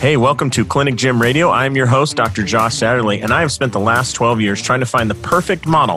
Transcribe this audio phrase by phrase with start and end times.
[0.00, 1.50] Hey, welcome to Clinic Gym Radio.
[1.50, 2.44] I'm your host, Dr.
[2.44, 5.66] Josh Satterley, and I have spent the last 12 years trying to find the perfect
[5.66, 5.96] model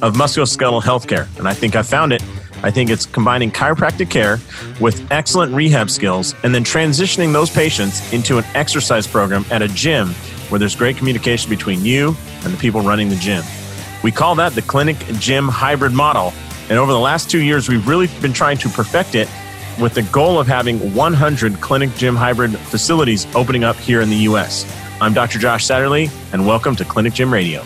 [0.00, 1.28] of musculoskeletal healthcare.
[1.38, 2.22] And I think I found it.
[2.62, 4.38] I think it's combining chiropractic care
[4.80, 9.68] with excellent rehab skills and then transitioning those patients into an exercise program at a
[9.68, 10.08] gym
[10.48, 13.44] where there's great communication between you and the people running the gym.
[14.02, 16.32] We call that the clinic gym hybrid model.
[16.70, 19.28] And over the last two years, we've really been trying to perfect it
[19.80, 24.16] with the goal of having 100 clinic gym hybrid facilities opening up here in the
[24.28, 24.64] US.
[25.00, 25.38] I'm Dr.
[25.38, 27.62] Josh Satterley, and welcome to Clinic Gym Radio.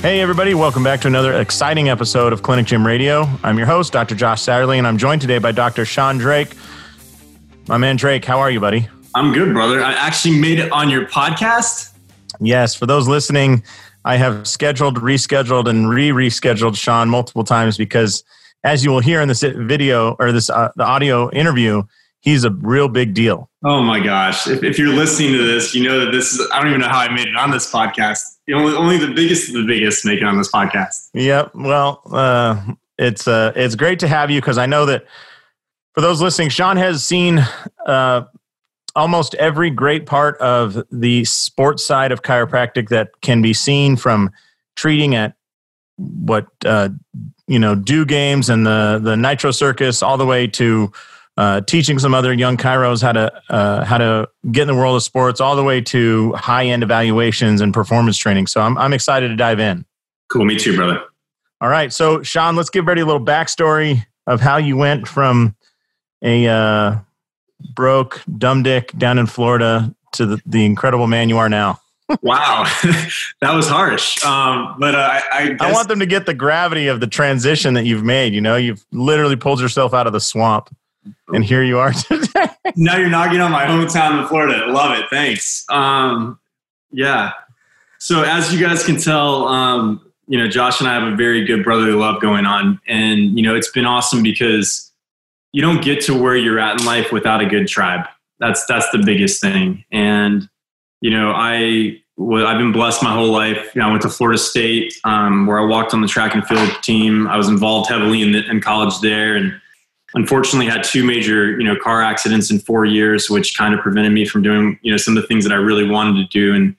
[0.00, 3.28] Hey, everybody, welcome back to another exciting episode of Clinic Gym Radio.
[3.42, 4.14] I'm your host, Dr.
[4.14, 5.84] Josh Satterley, and I'm joined today by Dr.
[5.84, 6.54] Sean Drake.
[7.66, 8.88] My man Drake, how are you, buddy?
[9.14, 9.82] I'm good, brother.
[9.82, 11.92] I actually made it on your podcast.
[12.38, 13.64] Yes, for those listening,
[14.04, 18.22] I have scheduled, rescheduled, and re rescheduled Sean multiple times because
[18.68, 21.82] as you will hear in this video or this uh, the audio interview,
[22.20, 23.48] he's a real big deal.
[23.64, 24.46] Oh my gosh!
[24.46, 26.46] If, if you're listening to this, you know that this is.
[26.52, 28.20] I don't even know how I made it on this podcast.
[28.52, 31.08] Only only the biggest of the biggest make it on this podcast.
[31.14, 31.52] Yep.
[31.54, 32.62] Well, uh,
[32.98, 35.06] it's uh, it's great to have you because I know that
[35.94, 37.38] for those listening, Sean has seen
[37.86, 38.24] uh,
[38.94, 44.30] almost every great part of the sports side of chiropractic that can be seen from
[44.76, 45.34] treating at
[45.96, 46.90] what uh,
[47.48, 50.92] you know do games and the the nitro circus all the way to
[51.36, 54.96] uh, teaching some other young chiros how to uh, how to get in the world
[54.96, 58.46] of sports all the way to high end evaluations and performance training.
[58.48, 59.84] So I'm, I'm excited to dive in.
[60.30, 60.44] Cool.
[60.44, 61.00] Me too brother.
[61.60, 61.92] All right.
[61.92, 65.56] So sean let's give everybody a little backstory of how you went from
[66.22, 66.96] a uh,
[67.74, 71.80] broke dumb dick down in florida to the, the incredible man you are now
[72.22, 72.64] wow,
[73.40, 74.22] that was harsh.
[74.24, 77.74] Um, but uh, I, I, I, want them to get the gravity of the transition
[77.74, 78.32] that you've made.
[78.32, 80.74] You know, you've literally pulled yourself out of the swamp,
[81.28, 82.48] and here you are today.
[82.76, 84.66] now you're knocking on my hometown in Florida.
[84.72, 85.06] Love it.
[85.10, 85.64] Thanks.
[85.68, 86.38] Um,
[86.90, 87.32] yeah.
[87.98, 91.44] So as you guys can tell, um, you know, Josh and I have a very
[91.44, 94.92] good brotherly love going on, and you know, it's been awesome because
[95.52, 98.06] you don't get to where you're at in life without a good tribe.
[98.38, 100.48] That's that's the biggest thing, and
[101.00, 103.70] you know, I I've been blessed my whole life.
[103.74, 106.44] You know, I went to Florida State, um, where I walked on the track and
[106.46, 107.28] field team.
[107.28, 109.58] I was involved heavily in, the, in college there, and
[110.14, 114.12] unfortunately had two major you know car accidents in four years, which kind of prevented
[114.12, 116.54] me from doing you know some of the things that I really wanted to do.
[116.54, 116.74] And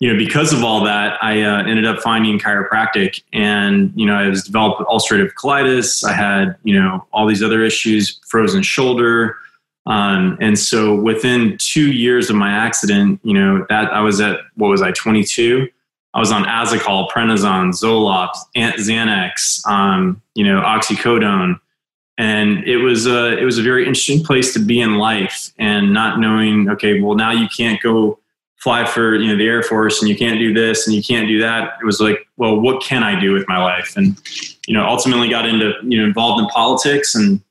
[0.00, 4.14] you know, because of all that, I uh, ended up finding chiropractic, and you know,
[4.14, 6.04] I was developed ulcerative colitis.
[6.04, 9.36] I had you know all these other issues, frozen shoulder.
[9.86, 14.40] Um, and so within two years of my accident, you know, that I was at,
[14.54, 15.68] what was I, 22?
[16.14, 21.60] I was on Asacol, Prednisone, Zoloft, Xanax, um, you know, oxycodone.
[22.16, 25.92] And it was a, it was a very interesting place to be in life and
[25.92, 28.20] not knowing, okay, well, now you can't go
[28.58, 31.26] fly for, you know, the Air Force and you can't do this and you can't
[31.26, 31.72] do that.
[31.82, 33.94] It was like, well, what can I do with my life?
[33.96, 34.16] And,
[34.66, 37.42] you know, ultimately got into, you know, involved in politics and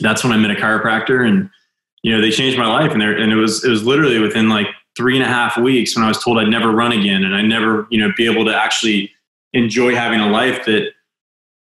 [0.00, 1.50] that's when I met a chiropractor and,
[2.08, 4.48] you know, they changed my life and there, and it was, it was literally within
[4.48, 7.36] like three and a half weeks when I was told I'd never run again and
[7.36, 9.12] I'd never, you know, be able to actually
[9.52, 10.92] enjoy having a life that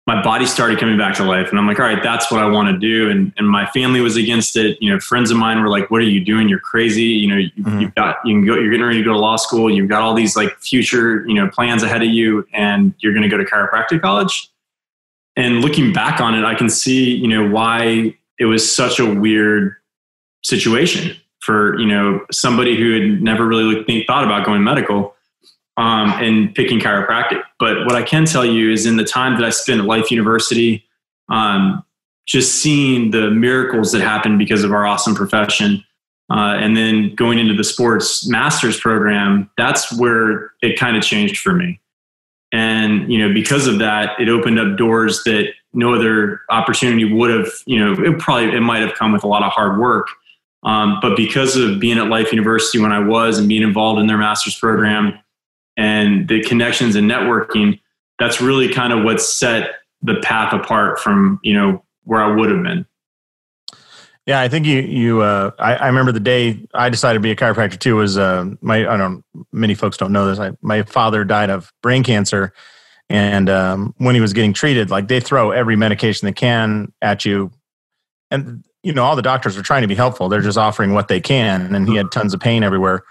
[0.08, 1.50] my body started coming back to life.
[1.50, 3.10] And I'm like, all right, that's what I want to do.
[3.10, 4.78] And, and my family was against it.
[4.80, 6.48] You know, friends of mine were like, what are you doing?
[6.48, 7.04] You're crazy.
[7.04, 7.80] You know, you, mm-hmm.
[7.82, 9.70] you've got, you can go, you're getting ready to go to law school.
[9.70, 13.24] You've got all these like future, you know, plans ahead of you and you're going
[13.24, 14.50] to go to chiropractic college.
[15.36, 19.14] And looking back on it, I can see, you know, why it was such a
[19.14, 19.76] weird
[20.44, 25.16] situation for you know somebody who had never really thought about going medical
[25.78, 27.42] um, and picking chiropractic.
[27.60, 30.12] But what I can tell you is in the time that I spent at Life
[30.12, 30.84] University,
[31.30, 31.84] um,
[32.26, 35.84] just seeing the miracles that happen because of our awesome profession.
[36.30, 41.38] Uh, and then going into the sports master's program, that's where it kind of changed
[41.38, 41.80] for me.
[42.52, 47.30] And, you know, because of that, it opened up doors that no other opportunity would
[47.30, 50.08] have, you know, it probably, it might have come with a lot of hard work.
[50.68, 54.08] Um, but because of being at Life University when I was and being involved in
[54.08, 55.18] their master's program
[55.78, 57.80] and the connections and networking,
[58.20, 62.52] that's really kind of what set the path apart from you know where I would
[62.52, 62.86] have been.
[64.26, 65.22] Yeah, I think you you.
[65.22, 67.96] Uh, I, I, remember the day I decided to be a chiropractor too.
[67.96, 69.24] Was uh, my I don't
[69.54, 70.38] many folks don't know this.
[70.38, 72.52] I, my father died of brain cancer,
[73.10, 77.24] and um, when he was getting treated, like they throw every medication they can at
[77.24, 77.52] you,
[78.30, 80.30] and you know, all the doctors are trying to be helpful.
[80.30, 81.74] They're just offering what they can.
[81.74, 83.04] And he had tons of pain everywhere.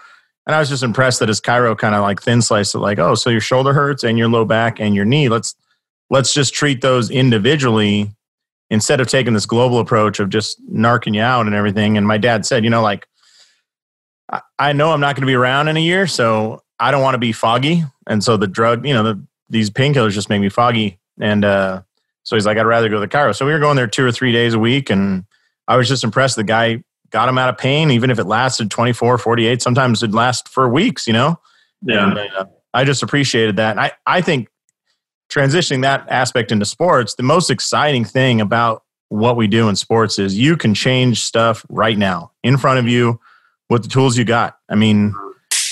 [0.46, 2.98] And I was just impressed that his chiro kind of like thin sliced it, like,
[2.98, 5.28] oh, so your shoulder hurts and your low back and your knee.
[5.28, 5.54] Let's
[6.08, 8.12] let's just treat those individually
[8.70, 11.96] instead of taking this global approach of just narking you out and everything.
[11.96, 13.06] And my dad said, you know, like,
[14.30, 17.02] I, I know I'm not going to be around in a year, so I don't
[17.02, 17.84] want to be foggy.
[18.06, 20.98] And so the drug, you know, the, these painkillers just make me foggy.
[21.20, 21.82] And uh,
[22.22, 23.34] so he's like, I'd rather go to the chiro.
[23.34, 24.90] So we were going there two or three days a week.
[24.90, 25.24] And
[25.68, 26.36] I was just impressed.
[26.36, 29.62] The guy got him out of pain, even if it lasted 24, 48.
[29.62, 31.40] Sometimes it'd last for weeks, you know?
[31.82, 32.10] Yeah.
[32.10, 33.72] And, uh, I just appreciated that.
[33.72, 34.48] And I, I think
[35.30, 40.18] transitioning that aspect into sports, the most exciting thing about what we do in sports
[40.18, 43.20] is you can change stuff right now in front of you
[43.70, 44.56] with the tools you got.
[44.68, 45.14] I mean,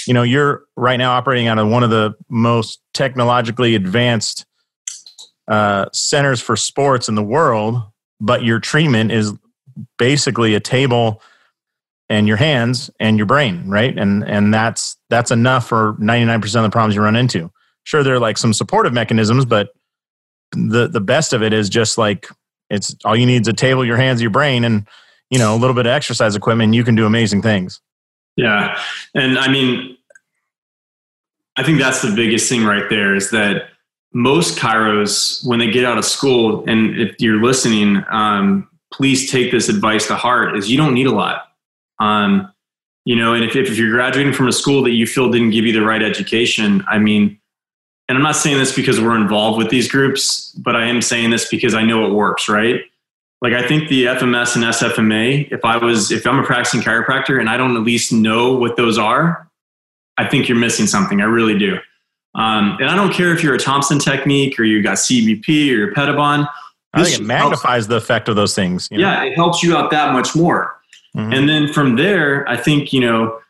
[0.06, 4.46] you know, you're right now operating out of one of the most technologically advanced
[5.48, 7.82] uh, centers for sports in the world,
[8.20, 9.32] but your treatment is
[9.98, 11.22] basically a table
[12.08, 13.96] and your hands and your brain, right?
[13.96, 17.50] And and that's that's enough for 99% of the problems you run into.
[17.84, 19.70] Sure, there are like some supportive mechanisms, but
[20.52, 22.28] the the best of it is just like
[22.70, 24.86] it's all you need is a table, your hands, your brain, and
[25.30, 26.74] you know a little bit of exercise equipment.
[26.74, 27.80] You can do amazing things.
[28.36, 28.78] Yeah,
[29.14, 29.96] and I mean,
[31.56, 33.68] I think that's the biggest thing right there is that
[34.12, 39.50] most chiros when they get out of school, and if you're listening, um, please take
[39.50, 41.44] this advice to heart: is you don't need a lot
[42.00, 42.52] um,
[43.04, 45.66] you know, and if, if you're graduating from a school that you feel didn't give
[45.66, 47.38] you the right education, I mean,
[48.08, 51.30] and I'm not saying this because we're involved with these groups, but I am saying
[51.30, 52.82] this because I know it works, right?
[53.40, 57.40] Like I think the FMS and SFMA, if I was, if I'm a practicing chiropractor
[57.40, 59.48] and I don't at least know what those are,
[60.16, 61.20] I think you're missing something.
[61.20, 61.78] I really do.
[62.34, 65.76] Um, and I don't care if you're a Thompson technique or you got CBP or
[65.76, 66.46] your Pettibon.
[66.94, 67.86] I think it magnifies helps.
[67.86, 68.88] the effect of those things.
[68.90, 69.08] You know?
[69.08, 70.74] Yeah, it helps you out that much more.
[71.16, 71.32] Mm-hmm.
[71.32, 73.40] And then from there, I think, you know,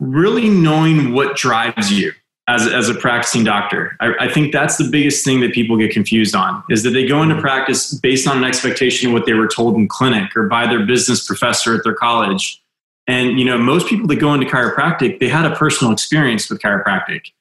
[0.00, 2.12] really knowing what drives you
[2.48, 3.96] as, as a practicing doctor.
[4.00, 7.06] I, I, think that's the biggest thing that people get confused on is that they
[7.06, 7.42] go into mm-hmm.
[7.42, 10.84] practice based on an expectation of what they were told in clinic or by their
[10.84, 12.60] business professor at their college.
[13.06, 16.60] And, you know, most people that go into chiropractic, they had a personal experience with
[16.60, 17.32] chiropractic.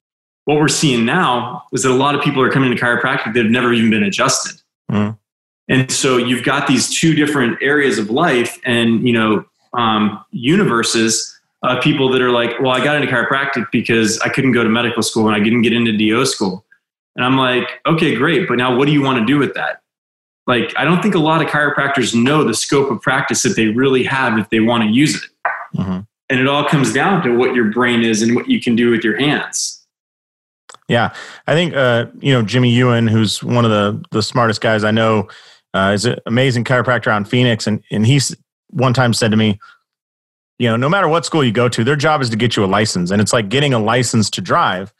[0.45, 3.43] What we're seeing now is that a lot of people are coming to chiropractic that
[3.43, 4.60] have never even been adjusted.
[4.91, 5.11] Mm-hmm.
[5.67, 11.39] And so you've got these two different areas of life and, you know, um, universes
[11.63, 14.69] of people that are like, well, I got into chiropractic because I couldn't go to
[14.69, 16.65] medical school and I didn't get into DO school.
[17.15, 18.47] And I'm like, okay, great.
[18.47, 19.81] But now what do you want to do with that?
[20.47, 23.67] Like, I don't think a lot of chiropractors know the scope of practice that they
[23.67, 25.29] really have if they want to use it.
[25.77, 25.99] Mm-hmm.
[26.29, 28.89] And it all comes down to what your brain is and what you can do
[28.89, 29.80] with your hands.
[30.91, 31.13] Yeah,
[31.47, 34.91] I think uh, you know Jimmy Ewan, who's one of the the smartest guys I
[34.91, 35.29] know
[35.73, 38.35] uh, is an amazing chiropractor on Phoenix, and and he's
[38.71, 39.57] one time said to me,
[40.59, 42.65] you know, no matter what school you go to, their job is to get you
[42.65, 44.93] a license, and it's like getting a license to drive.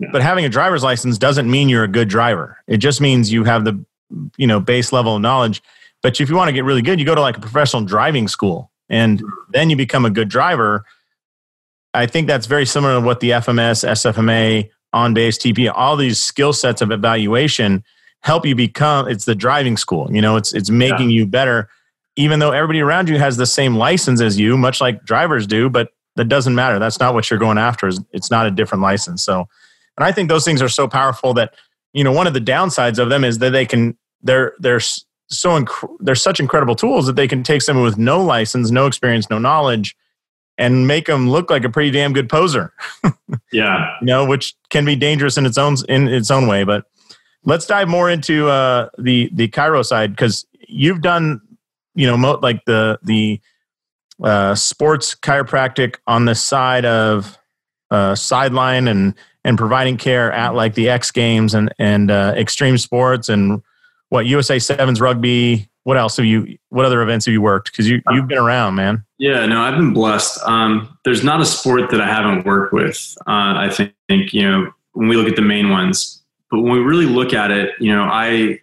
[0.00, 0.08] Yeah.
[0.10, 2.58] But having a driver's license doesn't mean you're a good driver.
[2.66, 3.84] It just means you have the
[4.36, 5.62] you know base level of knowledge.
[6.02, 8.26] But if you want to get really good, you go to like a professional driving
[8.26, 10.84] school, and then you become a good driver.
[11.94, 16.22] I think that's very similar to what the FMS, SFMA, on base TP, all these
[16.22, 17.84] skill sets of evaluation
[18.22, 21.20] help you become it's the driving school you know it's it's making yeah.
[21.20, 21.68] you better.
[22.18, 25.68] Even though everybody around you has the same license as you much like drivers do
[25.68, 26.78] but that doesn't matter.
[26.78, 29.22] That's not what you're going after it's not a different license.
[29.22, 29.46] So
[29.96, 31.54] and i think those things are so powerful that
[31.92, 35.60] you know one of the downsides of them is that they can they're they're so
[35.60, 39.28] inc- they're such incredible tools that they can take someone with no license no experience
[39.30, 39.96] no knowledge
[40.58, 42.72] and make them look like a pretty damn good poser
[43.52, 46.84] yeah you know which can be dangerous in its own in its own way but
[47.44, 51.40] let's dive more into uh, the the chiro side because you've done
[51.94, 53.40] you know mo- like the the
[54.22, 57.38] uh, sports chiropractic on the side of
[57.90, 59.14] uh, sideline and
[59.44, 63.62] and providing care at like the X Games and and uh, extreme sports and
[64.08, 65.68] what USA Sevens rugby.
[65.86, 66.58] What else have you?
[66.70, 67.70] What other events have you worked?
[67.70, 69.04] Because you you've been around, man.
[69.18, 70.40] Yeah, no, I've been blessed.
[70.42, 73.16] Um, there's not a sport that I haven't worked with.
[73.20, 73.70] Uh, I
[74.08, 77.32] think you know when we look at the main ones, but when we really look
[77.32, 78.58] at it, you know, I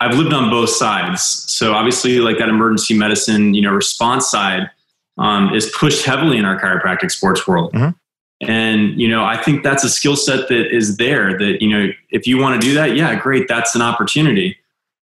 [0.00, 1.22] I've lived on both sides.
[1.22, 4.68] So obviously, like that emergency medicine, you know, response side
[5.16, 7.72] um, is pushed heavily in our chiropractic sports world.
[7.72, 8.50] Mm-hmm.
[8.50, 11.38] And you know, I think that's a skill set that is there.
[11.38, 14.58] That you know, if you want to do that, yeah, great, that's an opportunity.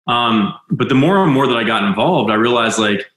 [0.08, 3.10] Um, but the more and more that I got involved, I realized like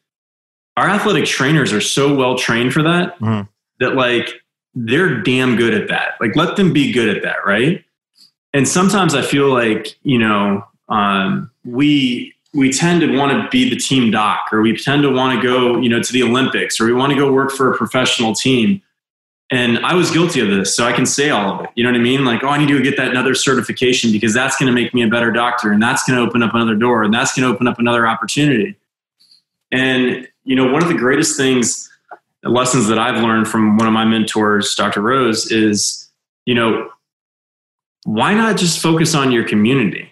[0.77, 3.49] our athletic trainers are so well trained for that mm-hmm.
[3.81, 4.43] that like
[4.75, 6.13] they're damn good at that.
[6.21, 7.85] Like let them be good at that, right?
[8.55, 13.69] and sometimes I feel like you know um, we we tend to want to be
[13.69, 16.81] the team doc, or we tend to want to go you know to the Olympics,
[16.81, 18.81] or we want to go work for a professional team.
[19.51, 21.71] And I was guilty of this, so I can say all of it.
[21.75, 22.25] You know what I mean?
[22.25, 25.03] Like, oh, I need to get that another certification because that's going to make me
[25.03, 27.55] a better doctor, and that's going to open up another door, and that's going to
[27.55, 28.75] open up another opportunity.
[29.71, 31.91] And you know, one of the greatest things,
[32.43, 35.03] lessons that I've learned from one of my mentors, Dr.
[35.03, 36.11] Rose, is
[36.47, 36.91] you know,
[38.05, 40.11] why not just focus on your community?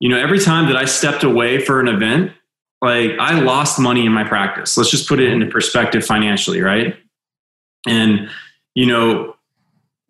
[0.00, 2.32] You know, every time that I stepped away for an event,
[2.80, 4.76] like I lost money in my practice.
[4.76, 6.96] Let's just put it into perspective financially, right?
[7.86, 8.28] And,
[8.74, 9.36] you know,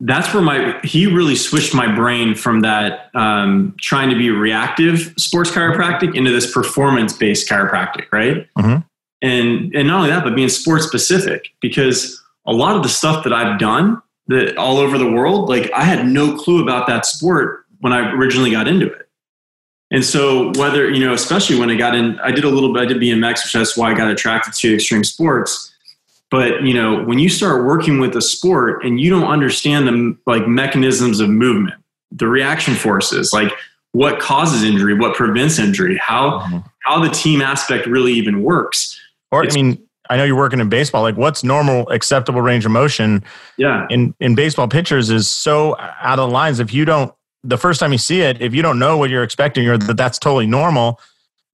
[0.04, 5.14] that's where my he really switched my brain from that um, trying to be reactive
[5.16, 8.48] sports chiropractic into this performance based chiropractic, right?
[8.58, 8.80] Mm-hmm.
[9.22, 13.22] And and not only that, but being sports specific because a lot of the stuff
[13.22, 17.06] that I've done that all over the world, like I had no clue about that
[17.06, 19.08] sport when I originally got into it.
[19.92, 22.82] And so whether, you know, especially when I got in, I did a little bit,
[22.82, 25.71] I did BMX, which that's why I got attracted to extreme sports.
[26.32, 30.16] But, you know, when you start working with a sport and you don't understand the
[30.26, 33.52] like mechanisms of movement, the reaction forces, like
[33.92, 36.58] what causes injury, what prevents injury, how, mm-hmm.
[36.80, 38.98] how the team aspect really even works.
[39.30, 41.02] Or, I mean, I know you're working in baseball.
[41.02, 43.22] Like, what's normal acceptable range of motion?
[43.56, 43.86] Yeah.
[43.88, 46.60] In in baseball pitchers is so out of lines.
[46.60, 49.22] If you don't, the first time you see it, if you don't know what you're
[49.22, 51.00] expecting or that that's totally normal,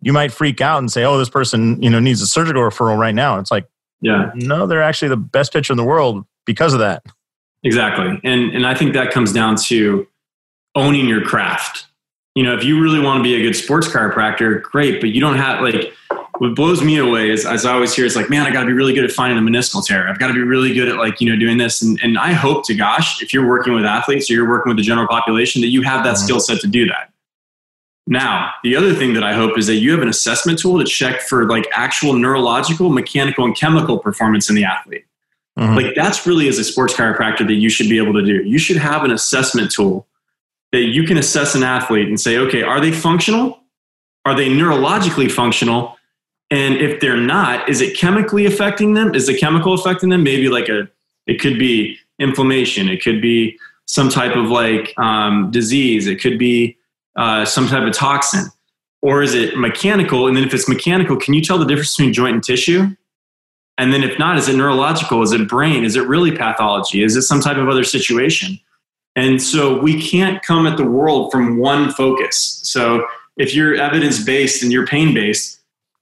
[0.01, 2.99] you might freak out and say, "Oh, this person, you know, needs a surgical referral
[2.99, 3.69] right now." It's like,
[4.01, 7.05] yeah, no, they're actually the best pitcher in the world because of that.
[7.65, 10.07] Exactly, and and I think that comes down to
[10.75, 11.87] owning your craft.
[12.35, 15.21] You know, if you really want to be a good sports chiropractor, great, but you
[15.21, 15.93] don't have like
[16.39, 18.67] what blows me away is as I always hear is like, man, I got to
[18.67, 20.09] be really good at finding a meniscal tear.
[20.09, 21.83] I've got to be really good at like, you know, doing this.
[21.83, 24.77] And, and I hope to gosh, if you're working with athletes or you're working with
[24.77, 26.25] the general population, that you have that mm-hmm.
[26.25, 27.13] skill set to do that.
[28.11, 30.85] Now, the other thing that I hope is that you have an assessment tool to
[30.87, 35.05] check for like actual neurological, mechanical, and chemical performance in the athlete.
[35.59, 35.75] Mm-hmm.
[35.75, 38.43] Like that's really as a sports chiropractor that you should be able to do.
[38.45, 40.07] You should have an assessment tool
[40.73, 43.61] that you can assess an athlete and say, okay, are they functional?
[44.25, 45.99] Are they neurologically functional?
[46.51, 49.15] And if they're not, is it chemically affecting them?
[49.15, 50.23] Is the chemical affecting them?
[50.23, 50.89] Maybe like a,
[51.27, 52.89] it could be inflammation.
[52.89, 56.07] It could be some type of like um, disease.
[56.07, 56.78] It could be
[57.19, 58.47] uh, some type of toxin.
[59.03, 60.27] Or is it mechanical?
[60.27, 62.97] And then if it's mechanical, can you tell the difference between joint and tissue?
[63.77, 65.23] And then if not, is it neurological?
[65.23, 65.85] Is it brain?
[65.85, 67.03] Is it really pathology?
[67.03, 68.59] Is it some type of other situation?
[69.15, 72.61] And so we can't come at the world from one focus.
[72.65, 73.07] So
[73.37, 75.59] if you're evidence based and you're pain based,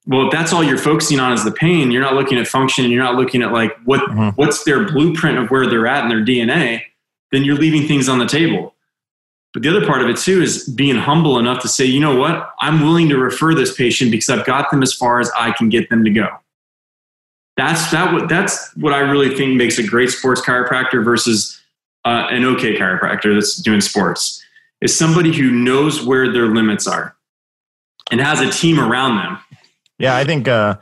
[0.06, 2.85] well if that's all you're focusing on is the pain you're not looking at function
[2.85, 4.28] and you're not looking at like what mm-hmm.
[4.37, 6.80] what's their blueprint of where they're at in their dna
[7.32, 8.75] then you're leaving things on the table
[9.56, 12.14] but the other part of it too is being humble enough to say you know
[12.14, 12.50] what?
[12.60, 15.70] I'm willing to refer this patient because i've got them as far as i can
[15.70, 16.28] get them to go.
[17.56, 21.58] That's that what that's what i really think makes a great sports chiropractor versus
[22.04, 24.44] uh, an okay chiropractor that's doing sports
[24.82, 27.16] is somebody who knows where their limits are
[28.10, 29.38] and has a team around them.
[29.98, 30.76] Yeah, I think uh,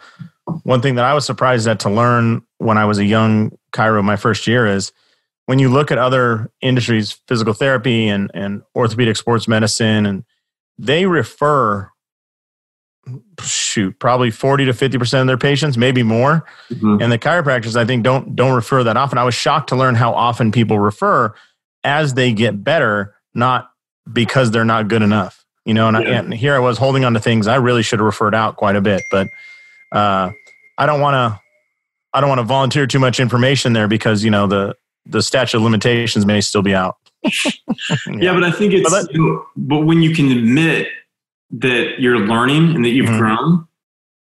[0.64, 4.02] one thing that I was surprised at to learn when I was a young chiro
[4.02, 4.90] my first year is
[5.46, 10.24] when you look at other industries, physical therapy and, and orthopedic sports medicine, and
[10.78, 11.90] they refer
[13.42, 17.02] shoot probably 40 to 50 percent of their patients maybe more mm-hmm.
[17.02, 19.94] and the chiropractors i think don't don't refer that often i was shocked to learn
[19.94, 21.34] how often people refer
[21.82, 23.70] as they get better not
[24.10, 26.10] because they're not good enough you know, and, yeah.
[26.10, 28.56] I, and here I was holding on to things I really should have referred out
[28.56, 29.28] quite a bit, but
[29.92, 30.30] uh,
[30.78, 31.40] I don't want to.
[32.12, 35.56] I don't want to volunteer too much information there because you know the the statute
[35.56, 36.96] of limitations may still be out.
[37.24, 37.50] yeah.
[38.08, 38.32] yeah.
[38.34, 40.88] but I think it's but, that, you know, but when you can admit
[41.52, 43.18] that you're learning and that you've mm-hmm.
[43.18, 43.68] grown,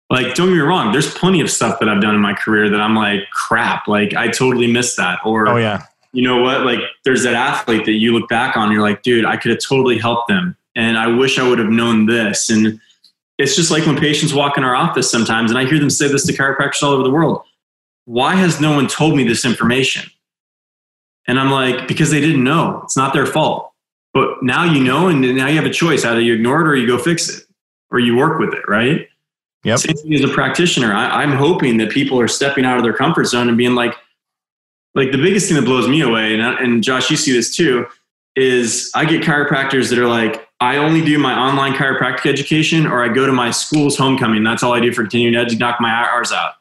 [0.10, 2.70] like don't get me wrong, there's plenty of stuff that I've done in my career
[2.70, 5.20] that I'm like crap, like I totally missed that.
[5.26, 6.62] Or oh yeah, you know what?
[6.62, 9.62] Like there's that athlete that you look back on, you're like, dude, I could have
[9.68, 12.50] totally helped them and I wish I would have known this.
[12.50, 12.80] And
[13.38, 16.08] it's just like when patients walk in our office sometimes, and I hear them say
[16.08, 17.44] this to chiropractors all over the world.
[18.06, 20.10] Why has no one told me this information?
[21.28, 22.82] And I'm like, because they didn't know.
[22.84, 23.72] It's not their fault.
[24.14, 26.06] But now you know, and now you have a choice.
[26.06, 27.46] Either you ignore it or you go fix it,
[27.92, 29.08] or you work with it, right?
[29.64, 29.80] Yep.
[29.80, 30.94] Same thing as a practitioner.
[30.94, 33.96] I, I'm hoping that people are stepping out of their comfort zone and being like,
[34.94, 37.86] like the biggest thing that blows me away, and, and Josh, you see this too,
[38.36, 43.04] is I get chiropractors that are like, I only do my online chiropractic education or
[43.04, 44.44] I go to my school's homecoming.
[44.44, 46.54] That's all I do for continuing ed to knock my hours out.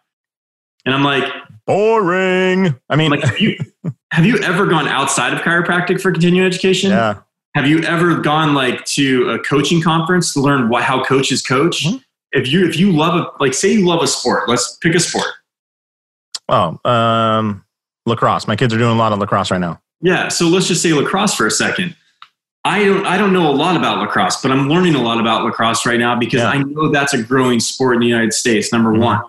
[0.84, 1.32] And I'm like,
[1.66, 2.74] boring.
[2.88, 3.56] I mean, like, have, you,
[4.14, 6.90] have you ever gone outside of chiropractic for continuing education?
[6.90, 7.18] Yeah.
[7.56, 11.84] Have you ever gone like to a coaching conference to learn what, how coaches coach?
[11.84, 11.96] Mm-hmm.
[12.30, 15.00] If you if you love a like say you love a sport, let's pick a
[15.00, 15.26] sport.
[16.48, 17.64] Oh, um,
[18.06, 18.46] lacrosse.
[18.46, 19.80] My kids are doing a lot of lacrosse right now.
[20.00, 20.28] Yeah.
[20.28, 21.96] So let's just say lacrosse for a second.
[22.64, 25.44] I don't I don't know a lot about lacrosse, but I'm learning a lot about
[25.44, 26.50] lacrosse right now because yeah.
[26.50, 28.72] I know that's a growing sport in the United States.
[28.72, 29.02] Number mm-hmm.
[29.02, 29.22] one.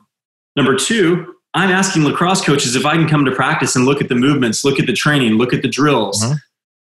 [0.55, 4.09] Number two, I'm asking lacrosse coaches if I can come to practice and look at
[4.09, 6.21] the movements, look at the training, look at the drills.
[6.21, 6.33] Mm-hmm.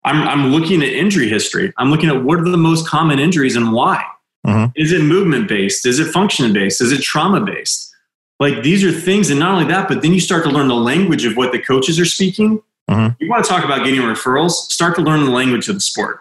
[0.04, 1.72] I'm, I'm looking at injury history.
[1.76, 4.02] I'm looking at what are the most common injuries and why.
[4.46, 4.70] Mm-hmm.
[4.76, 5.84] Is it movement based?
[5.84, 6.80] Is it function based?
[6.80, 7.94] Is it trauma based?
[8.38, 10.74] Like these are things, and not only that, but then you start to learn the
[10.74, 12.62] language of what the coaches are speaking.
[12.88, 13.22] Mm-hmm.
[13.22, 14.52] You want to talk about getting referrals?
[14.52, 16.20] Start to learn the language of the sport.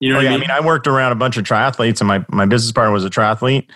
[0.00, 0.50] You know oh, yeah, I, mean?
[0.50, 0.64] I mean?
[0.64, 3.68] I worked around a bunch of triathletes, and my my business partner was a triathlete,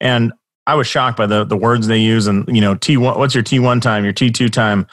[0.00, 0.32] and
[0.66, 2.26] I was shocked by the the words they use.
[2.26, 4.04] And you know, T one, what's your T one time?
[4.04, 4.86] Your T two time?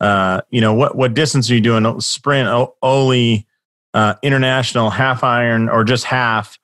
[0.00, 2.00] Uh, you know, what what distance are you doing?
[2.00, 2.48] Sprint,
[2.82, 3.46] Oli,
[3.94, 6.58] uh, international, half iron, or just half?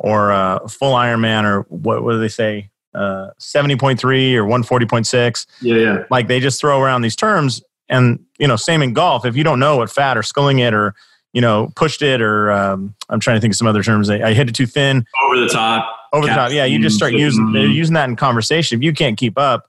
[0.00, 2.70] or uh, full Ironman or what, what do they say?
[2.94, 5.46] Uh, 70.3 or 140.6.
[5.60, 6.04] Yeah, yeah.
[6.10, 7.62] Like they just throw around these terms.
[7.88, 9.24] And, you know, same in golf.
[9.24, 10.94] If you don't know what fat or sculling it or,
[11.32, 14.10] you know, pushed it or um, I'm trying to think of some other terms.
[14.10, 15.04] I, I hit it too thin.
[15.22, 15.96] Over the top.
[16.12, 16.52] Over the top.
[16.52, 18.78] Yeah, you just start using, they're using that in conversation.
[18.78, 19.68] If you can't keep up,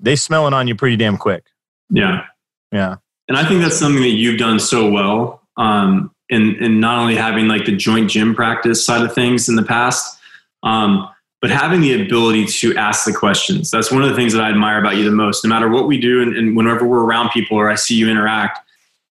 [0.00, 1.46] they smell it on you pretty damn quick.
[1.90, 2.26] Yeah.
[2.72, 2.96] Yeah.
[3.28, 5.42] And I think that's something that you've done so well.
[5.56, 9.56] Um, and and not only having like the joint gym practice side of things in
[9.56, 10.18] the past,
[10.62, 11.08] um,
[11.40, 13.70] but having the ability to ask the questions.
[13.70, 15.44] That's one of the things that I admire about you the most.
[15.44, 18.08] No matter what we do, and, and whenever we're around people or I see you
[18.08, 18.60] interact,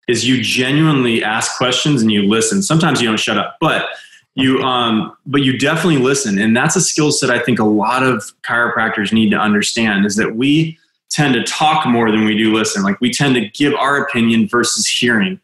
[0.08, 2.62] is you genuinely ask questions and you listen.
[2.62, 3.86] Sometimes you don't shut up, but
[4.34, 8.02] you um, but you definitely listen, and that's a skill set I think a lot
[8.02, 10.06] of chiropractors need to understand.
[10.06, 10.78] Is that we
[11.12, 12.82] tend to talk more than we do listen.
[12.82, 15.38] Like we tend to give our opinion versus hearing.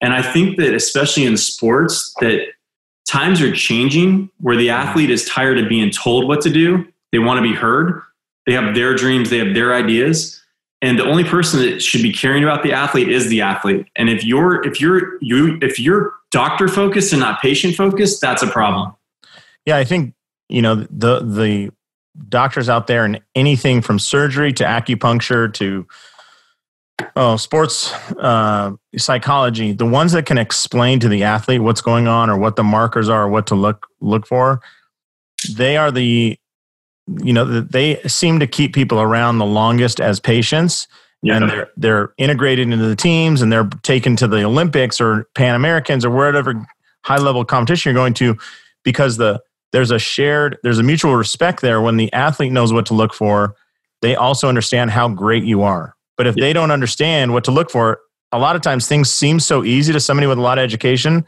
[0.00, 2.48] And I think that especially in sports, that
[3.08, 6.86] times are changing where the athlete is tired of being told what to do.
[7.10, 8.02] They want to be heard.
[8.46, 10.42] They have their dreams, they have their ideas.
[10.80, 13.86] And the only person that should be caring about the athlete is the athlete.
[13.96, 18.42] And if you're if you're you if you're doctor focused and not patient focused, that's
[18.42, 18.94] a problem.
[19.66, 20.14] Yeah, I think
[20.48, 21.70] you know the the
[22.28, 25.86] doctors out there and anything from surgery to acupuncture to
[27.16, 32.30] oh, sports uh, psychology, the ones that can explain to the athlete what's going on
[32.30, 34.60] or what the markers are or what to look look for,
[35.50, 36.38] they are the
[37.22, 40.86] you know they seem to keep people around the longest as patients.
[41.22, 41.36] Yeah.
[41.36, 45.54] And they're they're integrated into the teams and they're taken to the Olympics or Pan
[45.54, 46.64] Americans or whatever
[47.04, 48.36] high level competition you're going to
[48.84, 49.40] because the
[49.72, 53.14] there's a shared there's a mutual respect there when the athlete knows what to look
[53.14, 53.54] for
[54.00, 57.70] they also understand how great you are but if they don't understand what to look
[57.70, 58.00] for,
[58.32, 61.24] a lot of times things seem so easy to somebody with a lot of education.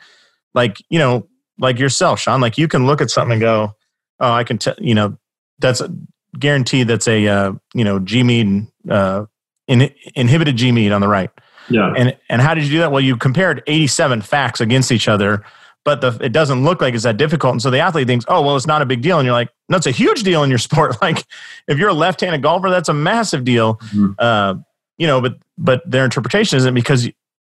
[0.53, 3.77] Like, you know, like yourself, Sean, like you can look at something and go,
[4.19, 5.17] oh, I can tell, you know,
[5.61, 5.95] that's a,
[6.39, 9.27] guaranteed that's a, uh, you know, G med, uh,
[9.71, 11.31] in, inhibited G med on the right.
[11.71, 11.95] Yeah.
[11.97, 12.91] And, and how did you do that?
[12.91, 15.45] Well, you compared 87 facts against each other,
[15.85, 17.53] but the, it doesn't look like it's that difficult.
[17.53, 19.19] And so the athlete thinks, oh, well, it's not a big deal.
[19.19, 21.01] And you're like, no, it's a huge deal in your sport.
[21.01, 21.25] Like
[21.69, 23.77] if you're a left-handed golfer, that's a massive deal.
[23.77, 24.13] Mm-hmm.
[24.19, 24.55] Uh,
[24.99, 27.09] you know, but but their interpretation isn't because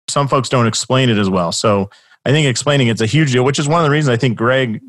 [0.08, 1.52] some folks don't explain it as well.
[1.52, 1.90] So
[2.24, 4.36] I think explaining it's a huge deal, which is one of the reasons I think
[4.36, 4.80] Greg,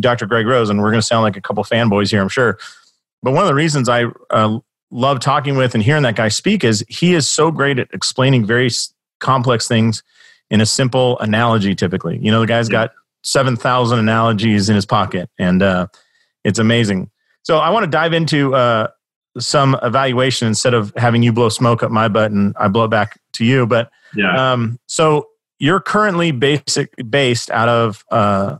[0.00, 0.26] Dr.
[0.26, 2.58] Greg Rose, and we're going to sound like a couple fanboys here, I'm sure.
[3.22, 4.58] But one of the reasons I uh,
[4.92, 8.46] love talking with and hearing that guy speak is he is so great at explaining
[8.46, 8.70] very
[9.18, 10.02] complex things
[10.50, 11.74] in a simple analogy.
[11.74, 15.86] Typically, you know, the guy's got seven thousand analogies in his pocket, and uh,
[16.44, 17.10] it's amazing.
[17.42, 18.88] So I want to dive into uh,
[19.38, 22.88] some evaluation instead of having you blow smoke up my butt and I blow it
[22.88, 23.66] back to you.
[23.66, 24.52] But yeah.
[24.52, 25.28] Um, so
[25.58, 28.58] you're currently basic based out of uh,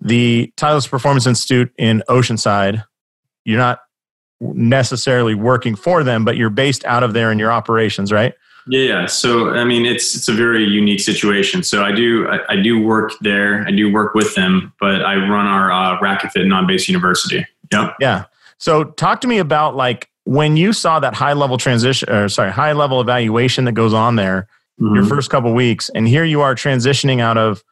[0.00, 2.84] the Titleist Performance Institute in Oceanside.
[3.44, 3.80] You're not
[4.40, 8.34] necessarily working for them, but you're based out of there in your operations, right?
[8.66, 11.62] Yeah, so I mean, it's it's a very unique situation.
[11.62, 13.62] So I do I, I do work there.
[13.66, 17.46] I do work with them, but I run our uh, Racket Fit non-based university.
[17.70, 18.24] Yeah, Yeah.
[18.56, 22.50] So talk to me about like when you saw that high level transition or sorry,
[22.50, 24.48] high level evaluation that goes on there
[24.80, 24.94] mm-hmm.
[24.94, 27.62] your first couple weeks and here you are transitioning out of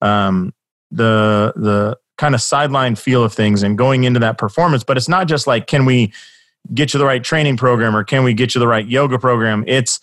[0.00, 0.52] um,
[0.90, 5.08] the the kind of sideline feel of things and going into that performance, but it's
[5.08, 6.12] not just like can we
[6.72, 9.64] get you the right training program or can we get you the right yoga program?
[9.66, 9.98] It's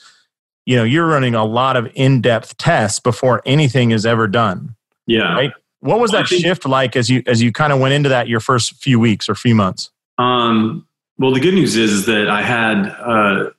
[0.65, 4.75] you know, you're running a lot of in-depth tests before anything is ever done.
[5.08, 5.34] Yeah.
[5.34, 5.53] Right?
[5.79, 8.41] What was that shift like as you as you kind of went into that your
[8.41, 9.89] first few weeks or few months?
[10.17, 10.86] Um,
[11.19, 13.51] well, the good news is, is that I had uh,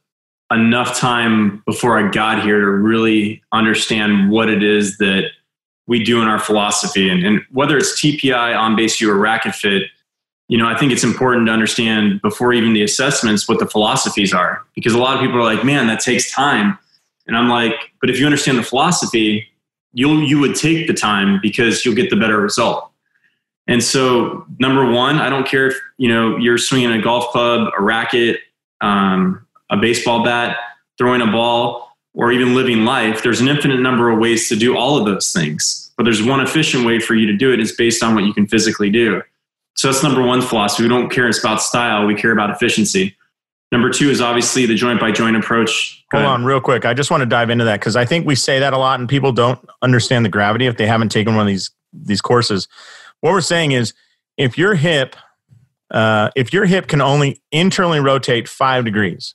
[0.52, 5.30] enough time before I got here to really understand what it is that
[5.90, 7.10] we do in our philosophy.
[7.10, 9.82] And, and whether it's TPI, on base U, or racket fit,
[10.46, 14.32] you know, I think it's important to understand before even the assessments what the philosophies
[14.32, 14.64] are.
[14.76, 16.78] Because a lot of people are like, man, that takes time.
[17.26, 19.48] And I'm like, but if you understand the philosophy,
[19.92, 22.88] you'll you would take the time because you'll get the better result.
[23.66, 27.72] And so, number one, I don't care if you know you're swinging a golf club,
[27.76, 28.38] a racket,
[28.80, 30.56] um, a baseball bat,
[30.98, 33.22] throwing a ball, or even living life.
[33.22, 36.40] There's an infinite number of ways to do all of those things, but there's one
[36.40, 37.60] efficient way for you to do it.
[37.60, 39.22] It's based on what you can physically do.
[39.76, 40.82] So that's number one philosophy.
[40.82, 43.16] We don't care about style; we care about efficiency.
[43.72, 46.04] Number two is obviously the joint by joint approach.
[46.12, 46.84] Hold on, real quick.
[46.84, 48.98] I just want to dive into that because I think we say that a lot,
[48.98, 52.66] and people don't understand the gravity if they haven't taken one of these these courses.
[53.20, 53.94] What we're saying is,
[54.36, 55.14] if your hip,
[55.92, 59.34] uh, if your hip can only internally rotate five degrees,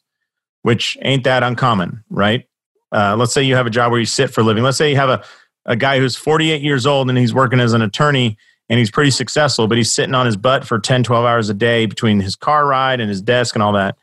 [0.64, 2.46] which ain't that uncommon, right?
[2.92, 4.64] Uh, let's say you have a job where you sit for a living.
[4.64, 5.24] Let's say you have a
[5.68, 8.38] a guy who's 48 years old and he's working as an attorney
[8.70, 11.56] and he's pretty successful, but he's sitting on his butt for 10, 12 hours a
[11.56, 13.98] day between his car ride and his desk and all that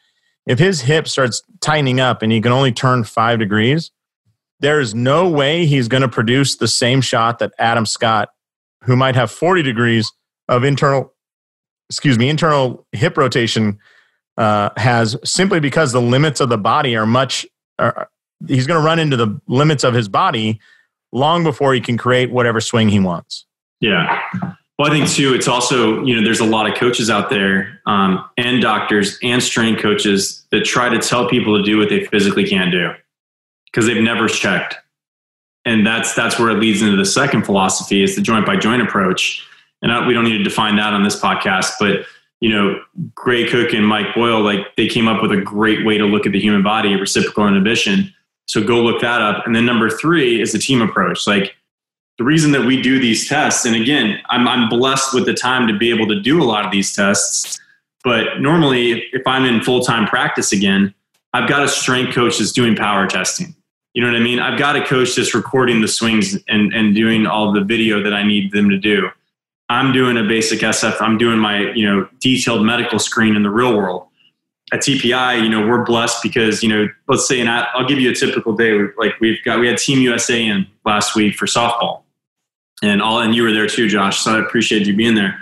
[0.46, 3.90] if his hip starts tightening up and he can only turn five degrees,
[4.60, 8.30] there is no way he's going to produce the same shot that Adam Scott,
[8.84, 10.12] who might have 40 degrees
[10.48, 11.12] of internal,
[11.88, 13.78] excuse me, internal hip rotation,
[14.36, 17.46] uh, has simply because the limits of the body are much,
[17.78, 18.08] are,
[18.48, 20.60] he's going to run into the limits of his body
[21.12, 23.46] long before he can create whatever swing he wants.
[23.80, 24.20] Yeah.
[24.78, 27.80] Well, I think too, it's also, you know, there's a lot of coaches out there
[27.86, 32.04] um, and doctors and strength coaches that try to tell people to do what they
[32.06, 32.90] physically can't do
[33.66, 34.76] because they've never checked.
[35.64, 38.82] And that's, that's where it leads into the second philosophy is the joint by joint
[38.82, 39.46] approach.
[39.82, 42.06] And I, we don't need to define that on this podcast, but
[42.40, 42.80] you know,
[43.14, 46.26] Gray Cook and Mike Boyle, like they came up with a great way to look
[46.26, 48.12] at the human body, reciprocal inhibition.
[48.52, 49.46] So go look that up.
[49.46, 51.26] And then number three is the team approach.
[51.26, 51.56] Like
[52.18, 55.66] the reason that we do these tests, and again, I'm, I'm blessed with the time
[55.68, 57.58] to be able to do a lot of these tests.
[58.04, 60.92] But normally, if I'm in full time practice again,
[61.32, 63.56] I've got a strength coach that's doing power testing.
[63.94, 64.38] You know what I mean?
[64.38, 68.12] I've got a coach that's recording the swings and, and doing all the video that
[68.12, 69.08] I need them to do.
[69.70, 71.00] I'm doing a basic SF.
[71.00, 74.08] I'm doing my, you know, detailed medical screen in the real world.
[74.72, 78.10] At TPI, you know, we're blessed because, you know, let's say, and I'll give you
[78.10, 78.72] a typical day.
[78.96, 82.02] Like we've got, we had Team USA in last week for softball.
[82.82, 85.38] And all and you were there too josh so i appreciate you being there.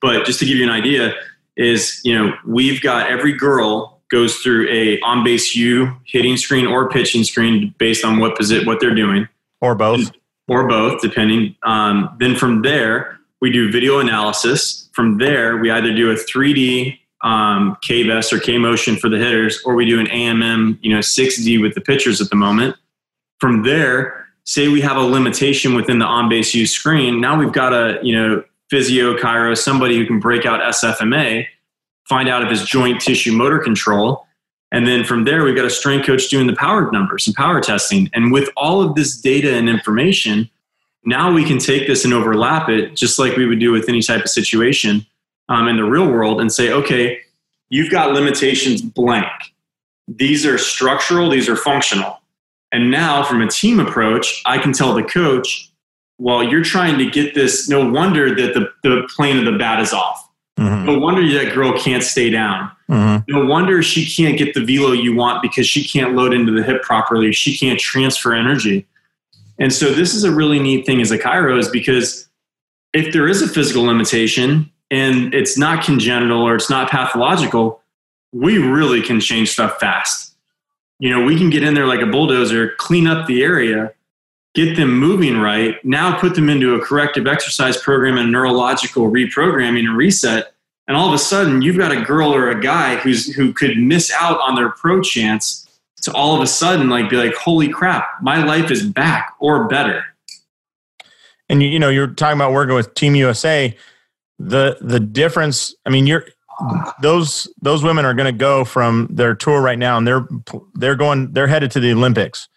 [0.00, 1.14] But just to give you an idea
[1.56, 6.66] is you know we've got every girl goes through a on base u hitting screen
[6.66, 9.26] or pitching screen based on what position what they're doing.
[9.60, 10.10] Or both.
[10.48, 14.90] Or both depending um, then from there we do video analysis.
[14.92, 19.74] From there we either do a 3d um, k-vest or k-motion for the hitters or
[19.74, 22.76] we do an amm you know 6d with the pitchers at the moment
[23.38, 27.52] from there say we have a limitation within the on base U screen, now we've
[27.52, 31.46] got a, you know, physio, chiro, somebody who can break out SFMA,
[32.08, 34.26] find out if it's joint tissue motor control.
[34.72, 37.60] And then from there, we've got a strength coach doing the power numbers and power
[37.60, 38.08] testing.
[38.14, 40.48] And with all of this data and information,
[41.04, 44.00] now we can take this and overlap it just like we would do with any
[44.00, 45.04] type of situation
[45.48, 47.20] um, in the real world and say, okay,
[47.68, 49.30] you've got limitations blank.
[50.08, 52.20] These are structural, these are functional.
[52.72, 55.70] And now, from a team approach, I can tell the coach,
[56.18, 57.68] well, you're trying to get this.
[57.68, 60.30] No wonder that the, the plane of the bat is off.
[60.58, 60.86] Mm-hmm.
[60.86, 62.70] No wonder that girl can't stay down.
[62.90, 63.30] Mm-hmm.
[63.30, 66.62] No wonder she can't get the velo you want because she can't load into the
[66.62, 67.32] hip properly.
[67.32, 68.86] She can't transfer energy.
[69.58, 72.28] And so, this is a really neat thing as a chiro is because
[72.94, 77.82] if there is a physical limitation and it's not congenital or it's not pathological,
[78.30, 80.32] we really can change stuff fast
[81.02, 83.92] you know, we can get in there like a bulldozer, clean up the area,
[84.54, 89.80] get them moving right, now put them into a corrective exercise program and neurological reprogramming
[89.80, 90.54] and reset.
[90.86, 93.78] And all of a sudden, you've got a girl or a guy who's who could
[93.78, 95.68] miss out on their pro chance
[96.02, 99.66] to all of a sudden like be like, holy crap, my life is back or
[99.66, 100.04] better.
[101.48, 103.76] And you know, you're talking about working with Team USA.
[104.38, 106.26] The the difference, I mean, you're
[107.00, 110.26] those those women are going to go from their tour right now, and they're
[110.74, 112.48] they're going they're headed to the Olympics.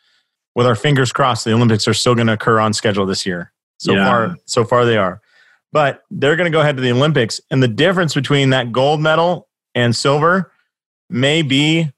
[0.56, 3.52] With our fingers crossed, the Olympics are still going to occur on schedule this year.
[3.78, 4.06] So yeah.
[4.06, 5.22] far, so far they are,
[5.74, 9.02] but they're going to go ahead to the Olympics, and the difference between that gold
[9.02, 10.52] medal and silver
[11.10, 11.92] may be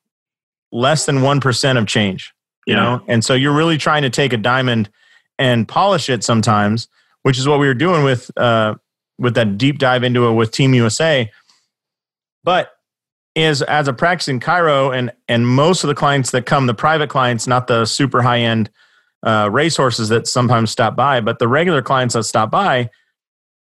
[0.71, 2.33] less than one percent of change.
[2.65, 2.83] You yeah.
[2.83, 4.89] know, and so you're really trying to take a diamond
[5.37, 6.87] and polish it sometimes,
[7.21, 8.73] which is what we were doing with uh,
[9.17, 11.29] with that deep dive into it with Team USA
[12.47, 12.77] but
[13.35, 17.09] is as a practicing chiro and and most of the clients that come, the private
[17.09, 18.69] clients, not the super high end
[19.21, 22.89] uh, racehorses that sometimes stop by, but the regular clients that stop by,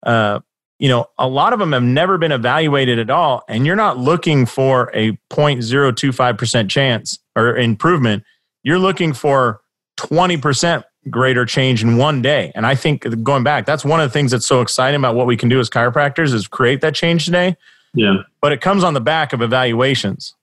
[0.05, 0.39] uh,
[0.79, 3.99] you know, a lot of them have never been evaluated at all, and you're not
[3.99, 8.23] looking for a 0.025% chance or improvement.
[8.63, 9.61] you're looking for
[9.99, 12.53] 20% greater change in one day.
[12.55, 15.27] And I think going back, that's one of the things that's so exciting about what
[15.27, 17.57] we can do as chiropractors is create that change today.
[17.95, 18.19] Yeah.
[18.41, 20.35] But it comes on the back of evaluations.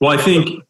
[0.00, 0.64] Well, I think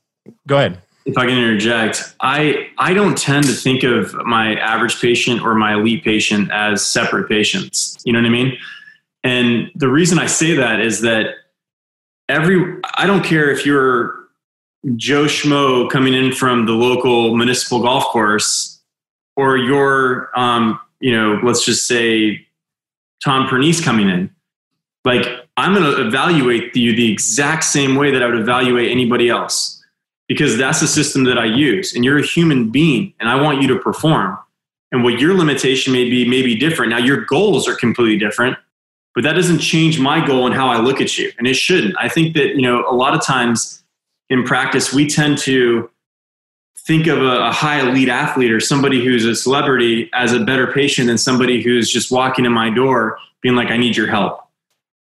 [0.47, 0.79] go ahead.
[1.07, 5.55] If I can interject, I I don't tend to think of my average patient or
[5.55, 7.97] my elite patient as separate patients.
[8.05, 8.59] You know what I mean?
[9.23, 11.35] And the reason I say that is that
[12.29, 14.21] every I don't care if you're
[14.97, 18.70] Joe Schmo coming in from the local municipal golf course,
[19.41, 22.47] or you're, um, you know, let's just say
[23.25, 24.31] Tom Pernice coming in.
[25.07, 25.27] Like,
[25.57, 29.83] I'm going to evaluate you the exact same way that I would evaluate anybody else
[30.29, 31.95] because that's the system that I use.
[31.95, 34.39] And you're a human being, and I want you to perform.
[34.93, 36.91] And what your limitation may be, may be different.
[36.91, 38.59] Now, your goals are completely different,
[39.15, 41.33] but that doesn't change my goal and how I look at you.
[41.39, 41.95] And it shouldn't.
[41.99, 43.83] I think that, you know, a lot of times,
[44.29, 45.91] in practice, we tend to
[46.87, 50.73] think of a, a, high elite athlete or somebody who's a celebrity as a better
[50.73, 54.41] patient than somebody who's just walking in my door being like, I need your help.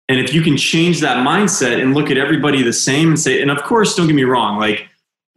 [0.08, 3.40] And if you can change that mindset and look at everybody the same and say,
[3.40, 4.88] and of course, don't get me wrong, like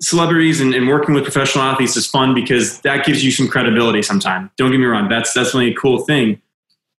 [0.01, 4.01] celebrities and, and working with professional athletes is fun because that gives you some credibility
[4.01, 4.49] sometimes.
[4.57, 6.41] Don't get me wrong, that's that's really a cool thing.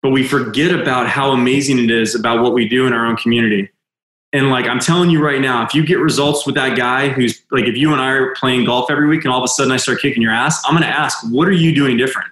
[0.02, 3.18] But we forget about how amazing it is about what we do in our own
[3.18, 3.70] community.
[4.36, 7.42] And like I'm telling you right now, if you get results with that guy who's
[7.52, 9.72] like, if you and I are playing golf every week and all of a sudden
[9.72, 12.28] I start kicking your ass, I'm gonna ask, what are you doing different?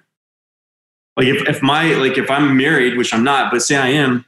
[1.15, 4.25] Like if, if my like if I'm married, which I'm not, but say I am,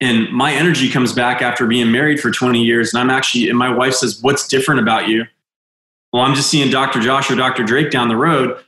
[0.00, 3.56] and my energy comes back after being married for 20 years, and I'm actually and
[3.56, 5.26] my wife says, What's different about you?
[6.12, 6.98] Well, I'm just seeing Dr.
[6.98, 7.62] Josh or Dr.
[7.62, 8.60] Drake down the road,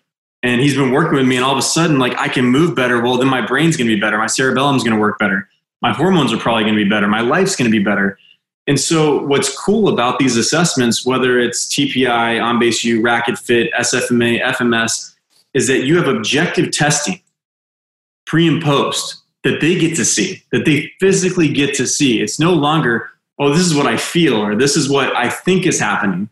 [0.44, 2.76] and he's been working with me, and all of a sudden, like I can move
[2.76, 3.02] better.
[3.02, 5.48] Well, then my brain's gonna be better, my cerebellum's gonna work better,
[5.82, 8.16] my hormones are probably gonna be better, my life's gonna be better
[8.68, 13.72] and so, what's cool about these assessments, whether it's TPI, On Base U, Racket Fit,
[13.72, 15.14] SFMA, FMS,
[15.54, 17.22] is that you have objective testing
[18.26, 22.20] pre and post that they get to see, that they physically get to see.
[22.20, 25.64] It's no longer, oh, this is what I feel or this is what I think
[25.64, 26.28] is happening.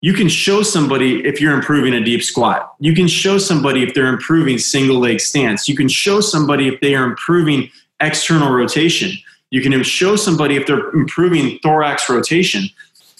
[0.00, 2.74] You can show somebody if you're improving a deep squat.
[2.80, 5.68] You can show somebody if they're improving single leg stance.
[5.68, 9.12] You can show somebody if they are improving external rotation.
[9.50, 12.68] You can show somebody if they're improving thorax rotation.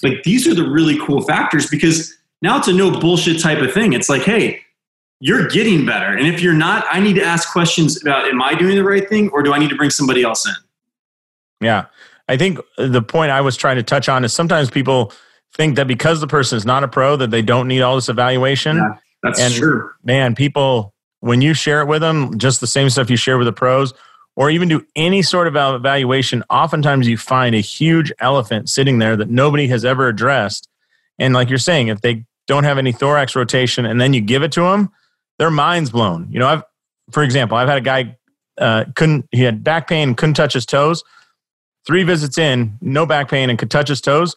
[0.01, 3.73] Like these are the really cool factors because now it's a no bullshit type of
[3.73, 3.93] thing.
[3.93, 4.61] It's like, hey,
[5.19, 6.17] you're getting better.
[6.17, 9.07] And if you're not, I need to ask questions about am I doing the right
[9.07, 10.53] thing or do I need to bring somebody else in?
[11.59, 11.85] Yeah.
[12.27, 15.13] I think the point I was trying to touch on is sometimes people
[15.53, 18.09] think that because the person is not a pro that they don't need all this
[18.09, 18.77] evaluation.
[18.77, 19.91] Yeah, that's and true.
[20.03, 23.45] Man, people when you share it with them, just the same stuff you share with
[23.45, 23.93] the pros,
[24.35, 29.15] or even do any sort of evaluation, oftentimes you find a huge elephant sitting there
[29.15, 30.67] that nobody has ever addressed.
[31.19, 34.43] And like you're saying, if they don't have any thorax rotation and then you give
[34.43, 34.91] it to them,
[35.37, 36.27] their mind's blown.
[36.31, 36.63] You know, I've,
[37.11, 38.17] for example, I've had a guy
[38.57, 41.03] uh, couldn't he had back pain, couldn't touch his toes.
[41.85, 44.35] Three visits in, no back pain, and could touch his toes.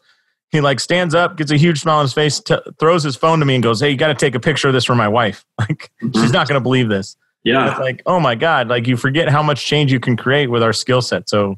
[0.51, 3.41] He like stands up, gets a huge smile on his face, t- throws his phone
[3.41, 5.09] to me, and goes, "Hey, you got to take a picture of this for my
[5.09, 5.45] wife.
[5.59, 7.71] Like, she's not going to believe this." Yeah.
[7.71, 10.63] It's like, oh my God, like you forget how much change you can create with
[10.63, 11.29] our skill set.
[11.29, 11.57] So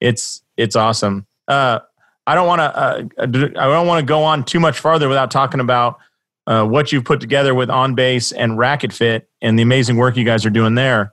[0.00, 1.26] it's it's awesome.
[1.46, 1.80] Uh,
[2.26, 5.30] I don't want to uh, I don't want to go on too much farther without
[5.30, 5.98] talking about
[6.46, 10.16] uh, what you've put together with On Base and Racket Fit and the amazing work
[10.16, 11.12] you guys are doing there.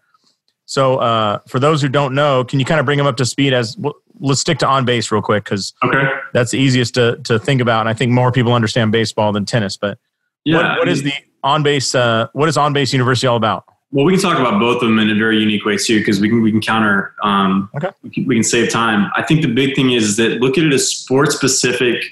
[0.65, 3.25] So, uh, for those who don't know, can you kind of bring them up to
[3.25, 3.53] speed?
[3.53, 6.03] As well, let's stick to On Base real quick because okay.
[6.33, 9.45] that's the easiest to to think about, and I think more people understand baseball than
[9.45, 9.77] tennis.
[9.77, 9.97] But
[10.43, 11.95] yeah, what, what is the On Base?
[11.95, 13.63] Uh, what is On Base University all about?
[13.91, 16.19] Well, we can talk about both of them in a very unique way too, because
[16.19, 17.13] we can we can counter.
[17.23, 17.89] Um, okay.
[18.03, 19.09] We can, we can save time.
[19.15, 22.03] I think the big thing is that look at it as sport specific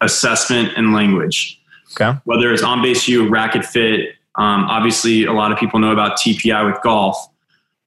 [0.00, 1.60] assessment and language.
[1.92, 2.16] Okay.
[2.24, 4.14] Whether it's on base U, racket fit.
[4.36, 7.16] Um, obviously, a lot of people know about TPI with golf.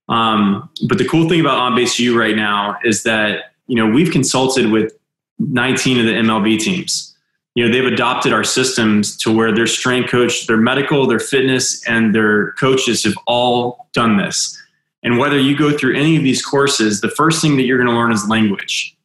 [0.10, 3.88] Um, but the cool thing about on base U right now is that you know
[3.88, 4.94] we've consulted with
[5.38, 7.09] 19 of the MLB teams
[7.56, 11.86] you know they've adopted our systems to where their strength coach their medical their fitness
[11.88, 14.56] and their coaches have all done this.
[15.02, 17.90] And whether you go through any of these courses the first thing that you're going
[17.90, 18.96] to learn is language.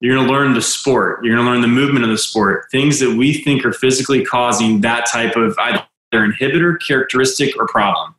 [0.00, 1.24] You're going to learn the sport.
[1.24, 4.24] You're going to learn the movement of the sport things that we think are physically
[4.24, 8.14] causing that type of either inhibitor characteristic or problem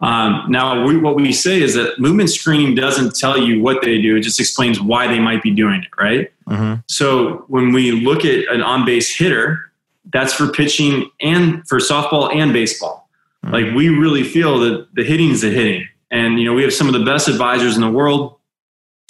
[0.00, 4.00] um, now, we, what we say is that movement screening doesn't tell you what they
[4.00, 5.88] do; it just explains why they might be doing it.
[5.98, 6.32] Right.
[6.46, 6.80] Mm-hmm.
[6.86, 9.72] So when we look at an on-base hitter,
[10.12, 13.08] that's for pitching and for softball and baseball.
[13.44, 13.54] Mm-hmm.
[13.54, 16.74] Like we really feel that the hitting is the hitting, and you know we have
[16.74, 18.34] some of the best advisors in the world.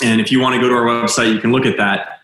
[0.02, 2.20] And if you want to go to our website, you can look at that.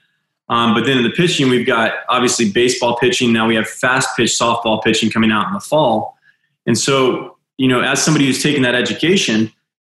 [0.48, 3.32] Um, but then in the pitching, we've got obviously baseball pitching.
[3.32, 6.18] Now we have fast pitch softball pitching coming out in the fall.
[6.66, 9.52] And so, you know, as somebody who's taken that education,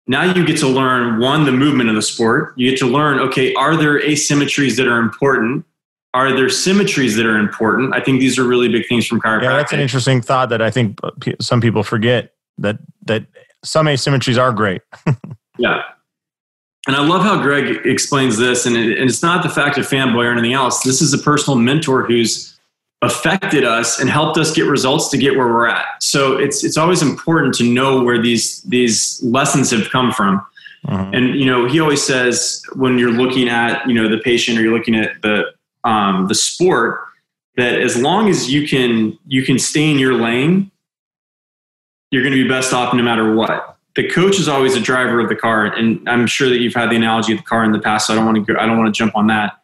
[0.07, 2.53] now you get to learn one, the movement of the sport.
[2.57, 5.65] You get to learn, okay, are there asymmetries that are important?
[6.13, 7.93] Are there symmetries that are important?
[7.93, 9.43] I think these are really big things from chiropractic.
[9.43, 13.25] Yeah, that's an interesting thought that I think uh, some people forget that that
[13.63, 14.81] some asymmetries are great.
[15.57, 15.81] yeah.
[16.87, 18.65] And I love how Greg explains this.
[18.67, 20.83] And, it, and it's not the fact of fanboy or anything else.
[20.83, 22.54] This is a personal mentor who's
[23.01, 25.85] affected us and helped us get results to get where we're at.
[26.01, 30.45] So it's it's always important to know where these these lessons have come from.
[30.87, 31.13] Mm-hmm.
[31.13, 34.61] And you know, he always says when you're looking at you know the patient or
[34.61, 35.53] you're looking at the
[35.83, 37.01] um, the sport
[37.57, 40.71] that as long as you can you can stay in your lane,
[42.11, 43.77] you're going to be best off no matter what.
[43.95, 46.91] The coach is always a driver of the car, and I'm sure that you've had
[46.91, 48.07] the analogy of the car in the past.
[48.07, 49.61] So I don't want to go, I don't want to jump on that.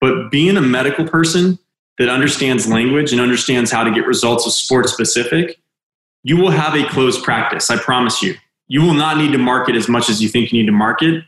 [0.00, 1.58] But being a medical person
[1.98, 5.60] that understands language and understands how to get results of sport specific,
[6.22, 7.70] you will have a closed practice.
[7.70, 8.34] I promise you.
[8.66, 11.22] You will not need to market as much as you think you need to market,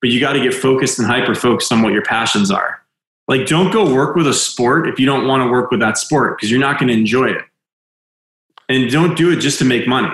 [0.00, 2.82] but you got to get focused and hyper focused on what your passions are.
[3.28, 5.98] Like, don't go work with a sport if you don't want to work with that
[5.98, 7.42] sport because you're not going to enjoy it.
[8.70, 10.08] And don't do it just to make money.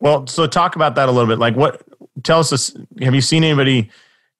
[0.00, 1.38] Well, so talk about that a little bit.
[1.38, 1.82] Like, what,
[2.22, 3.88] tell us this, have you seen anybody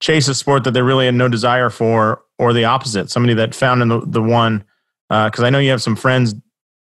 [0.00, 3.54] chase a sport that they really had no desire for, or the opposite, somebody that
[3.54, 4.64] found in the, the one,
[5.08, 6.34] because uh, I know you have some friends,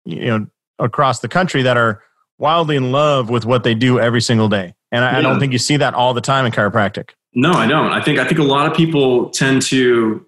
[0.05, 0.47] you know,
[0.79, 2.03] across the country that are
[2.39, 4.75] wildly in love with what they do every single day.
[4.93, 5.19] And I, yeah.
[5.19, 7.11] I don't think you see that all the time in chiropractic.
[7.35, 7.93] No, I don't.
[7.93, 10.27] I think I think a lot of people tend to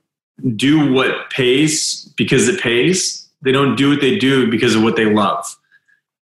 [0.55, 3.29] do what pays because it pays.
[3.43, 5.45] They don't do what they do because of what they love.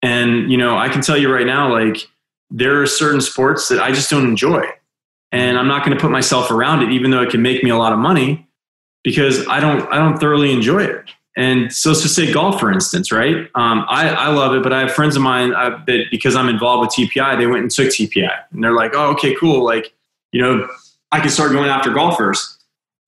[0.02, 2.08] And you know, I can tell you right now, like
[2.50, 4.64] there are certain sports that I just don't enjoy,
[5.34, 7.70] and I'm not going to put myself around it, even though it can make me
[7.70, 8.48] a lot of money,
[9.04, 11.10] because I don't I don't thoroughly enjoy it.
[11.36, 13.50] And so, let's just say golf, for instance, right?
[13.56, 16.48] Um, I, I love it, but I have friends of mine uh, that because I'm
[16.48, 19.66] involved with TPI, they went and took TPI, and they're like, "Oh, okay, cool.
[19.66, 19.94] Like,
[20.32, 20.68] you know,
[21.12, 22.58] I can start going after golfers.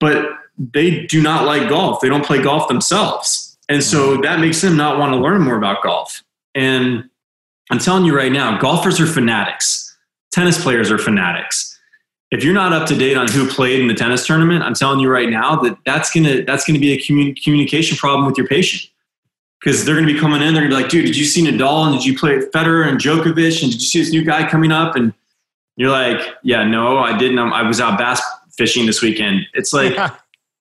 [0.00, 0.26] But
[0.58, 2.00] they do not like golf.
[2.00, 3.58] They don't play golf themselves.
[3.68, 4.22] And so mm-hmm.
[4.22, 6.22] that makes them not want to learn more about golf.
[6.54, 7.10] And
[7.70, 9.96] I'm telling you right now, golfers are fanatics.
[10.32, 11.65] Tennis players are fanatics.
[12.36, 15.00] If you're not up to date on who played in the tennis tournament, I'm telling
[15.00, 18.46] you right now that that's gonna that's gonna be a commun- communication problem with your
[18.46, 18.90] patient
[19.60, 20.54] because they're gonna be coming in.
[20.54, 22.98] They're gonna be like, "Dude, did you see Nadal and did you play Federer and
[22.98, 25.12] Djokovic and did you see this new guy coming up?" And
[25.76, 27.38] you're like, yeah, no, I didn't.
[27.38, 28.22] Um, I was out bass
[28.56, 29.46] fishing this weekend.
[29.52, 30.14] It's like yeah.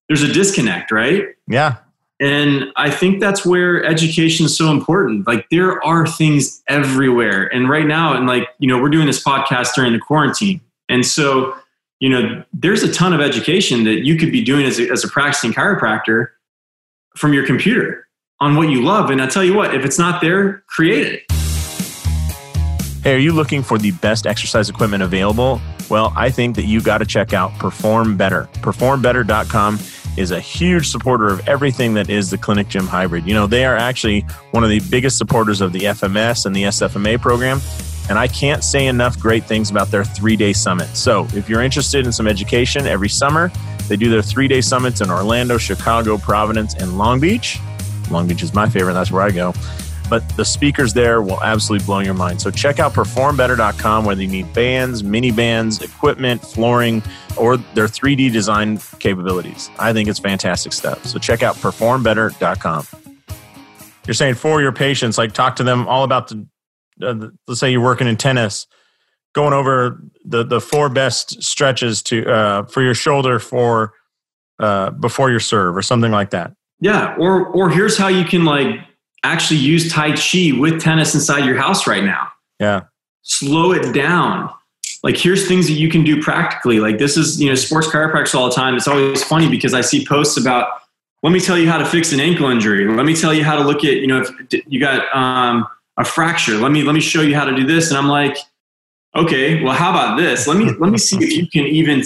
[0.08, 1.24] there's a disconnect, right?
[1.48, 1.78] Yeah.
[2.20, 5.28] And I think that's where education is so important.
[5.28, 7.54] Like there are things everywhere.
[7.54, 10.62] And right now, and like, you know, we're doing this podcast during the quarantine.
[10.88, 11.56] And so,
[12.00, 15.04] you know, there's a ton of education that you could be doing as a, as
[15.04, 16.28] a practicing chiropractor
[17.16, 18.08] from your computer
[18.40, 19.10] on what you love.
[19.10, 21.32] And I tell you what, if it's not there, create it.
[23.02, 25.62] Hey, are you looking for the best exercise equipment available?
[25.90, 28.50] Well, I think that you got to check out Perform Better.
[28.56, 29.80] PerformBetter.com
[30.18, 33.28] is a huge supporter of everything that is the Clinic Gym Hybrid.
[33.28, 36.64] You know, they are actually one of the biggest supporters of the FMS and the
[36.64, 37.62] SFMA program.
[38.10, 40.88] And I can't say enough great things about their three day summit.
[40.96, 43.52] So, if you're interested in some education every summer,
[43.88, 47.60] they do their three day summits in Orlando, Chicago, Providence, and Long Beach.
[48.12, 48.94] Long Beach is my favorite.
[48.94, 49.54] That's where I go
[50.10, 52.42] but the speakers there will absolutely blow your mind.
[52.42, 57.04] So check out performbetter.com whether you need bands, mini bands, equipment, flooring,
[57.38, 59.70] or their 3D design capabilities.
[59.80, 61.06] I think it's fantastic stuff.
[61.06, 62.88] So check out performbetter.com.
[64.06, 66.46] You're saying for your patients, like talk to them all about the,
[67.02, 68.68] uh, let's say you're working in tennis,
[69.34, 73.94] going over the the four best stretches to uh, for your shoulder for
[74.60, 76.54] uh, before your serve or something like that.
[76.80, 78.80] Yeah, or or here's how you can like
[79.24, 82.30] actually use Tai Chi with tennis inside your house right now.
[82.60, 82.84] Yeah.
[83.24, 84.52] Slow it down.
[85.04, 86.80] Like here's things that you can do practically.
[86.80, 88.76] Like this is, you know, sports chiropractors all the time.
[88.76, 90.68] It's always funny because I see posts about,
[91.24, 92.88] let me tell you how to fix an ankle injury.
[92.88, 96.06] Let me tell you how to look at, you know, if you got um, a
[96.06, 96.58] fracture.
[96.58, 97.90] Let me let me show you how to do this.
[97.90, 98.38] And I'm like,
[99.16, 100.48] okay, well, how about this?
[100.48, 102.04] Let me let me see if you can even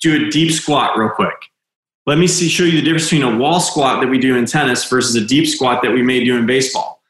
[0.00, 1.36] do a deep squat real quick.
[2.06, 4.46] Let me see, show you the difference between a wall squat that we do in
[4.46, 7.02] tennis versus a deep squat that we may do in baseball.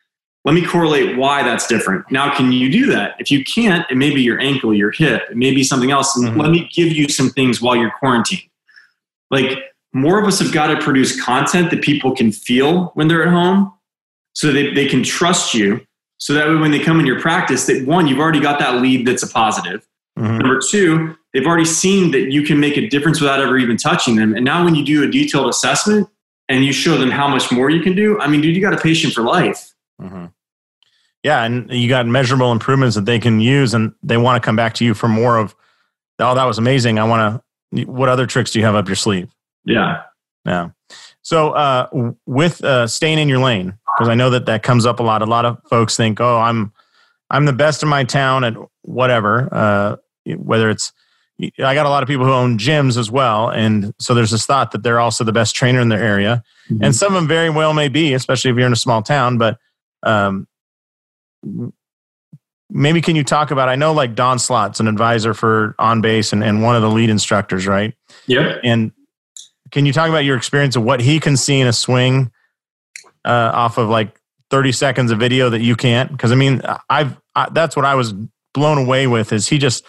[0.46, 2.10] Let me correlate why that's different.
[2.10, 3.16] Now, can you do that?
[3.18, 6.16] If you can't, it may be your ankle, your hip, it may be something else.
[6.16, 6.40] Mm-hmm.
[6.40, 8.42] let me give you some things while you're quarantined.
[9.30, 9.58] Like
[9.92, 13.32] more of us have got to produce content that people can feel when they're at
[13.32, 13.72] home
[14.34, 15.84] so they, they can trust you.
[16.18, 18.80] So that way, when they come in your practice, that one, you've already got that
[18.80, 19.86] lead that's a positive.
[20.18, 20.38] Mm-hmm.
[20.38, 24.16] Number two, they've already seen that you can make a difference without ever even touching
[24.16, 24.34] them.
[24.34, 26.08] And now when you do a detailed assessment
[26.48, 28.72] and you show them how much more you can do, I mean, dude, you got
[28.72, 29.74] a patient for life.
[30.00, 30.26] Mm-hmm.
[31.22, 34.54] Yeah, and you got measurable improvements that they can use, and they want to come
[34.54, 35.56] back to you for more of.
[36.20, 37.00] Oh, that was amazing!
[37.00, 37.42] I want
[37.72, 37.84] to.
[37.84, 39.28] What other tricks do you have up your sleeve?
[39.64, 40.02] Yeah,
[40.44, 40.68] yeah.
[41.26, 45.00] So, uh, with uh, staying in your lane, because I know that that comes up
[45.00, 45.22] a lot.
[45.22, 46.72] A lot of folks think, "Oh, I'm,
[47.30, 49.96] I'm the best in my town at whatever." Uh,
[50.36, 50.92] whether it's,
[51.42, 54.46] I got a lot of people who own gyms as well, and so there's this
[54.46, 56.84] thought that they're also the best trainer in their area, mm-hmm.
[56.84, 59.36] and some of them very well may be, especially if you're in a small town.
[59.36, 59.58] But
[60.04, 60.46] um,
[62.70, 63.68] maybe can you talk about?
[63.68, 66.90] I know like Don Slaught's an advisor for On Base and, and one of the
[66.90, 67.94] lead instructors, right?
[68.28, 68.58] Yeah.
[68.62, 68.92] And
[69.76, 72.32] can you talk about your experience of what he can see in a swing
[73.26, 74.18] uh, off of like
[74.48, 76.10] 30 seconds of video that you can't?
[76.10, 78.14] Because I mean, I've I, that's what I was
[78.54, 79.84] blown away with is he just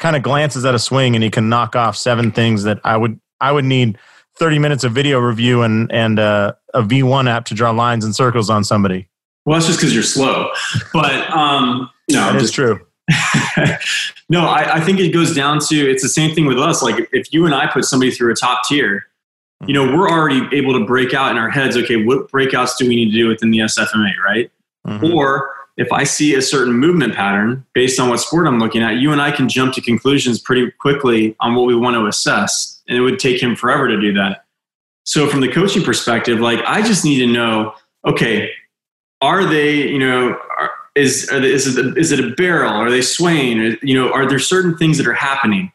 [0.00, 2.96] kind of glances at a swing and he can knock off seven things that I
[2.96, 3.96] would I would need
[4.38, 8.16] 30 minutes of video review and and uh, a V1 app to draw lines and
[8.16, 9.08] circles on somebody.
[9.46, 10.50] Well, that's just because you're slow.
[10.92, 12.84] But um, no, that is true.
[14.28, 16.82] no, I, I, think it goes down to it's the same thing with us.
[16.82, 19.04] Like if you and I put somebody through a top tier,
[19.66, 21.76] you know, we're already able to break out in our heads.
[21.76, 24.50] Okay, what breakouts do we need to do within the SFMA, right?
[24.86, 25.12] Mm-hmm.
[25.12, 28.96] Or if I see a certain movement pattern based on what sport I'm looking at,
[28.96, 32.82] you and I can jump to conclusions pretty quickly on what we want to assess,
[32.88, 34.44] and it would take him forever to do that.
[35.04, 38.50] So from the coaching perspective, like I just need to know, okay,
[39.20, 42.72] are they, you know, are, is they, is it a, is it a barrel?
[42.72, 43.78] Are they swaying?
[43.82, 45.72] you know, are there certain things that are happening?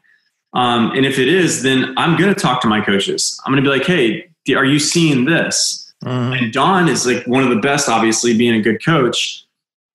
[0.53, 3.39] Um, and if it is, then I'm going to talk to my coaches.
[3.45, 5.91] I'm going to be like, hey, are you seeing this?
[6.03, 6.33] Mm-hmm.
[6.33, 9.45] And Don is like one of the best, obviously, being a good coach.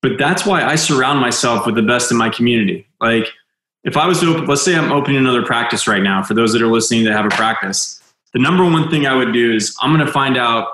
[0.01, 2.87] But that's why I surround myself with the best in my community.
[2.99, 3.27] Like,
[3.83, 6.51] if I was to open, let's say I'm opening another practice right now, for those
[6.53, 8.01] that are listening that have a practice,
[8.33, 10.67] the number one thing I would do is I'm going to find out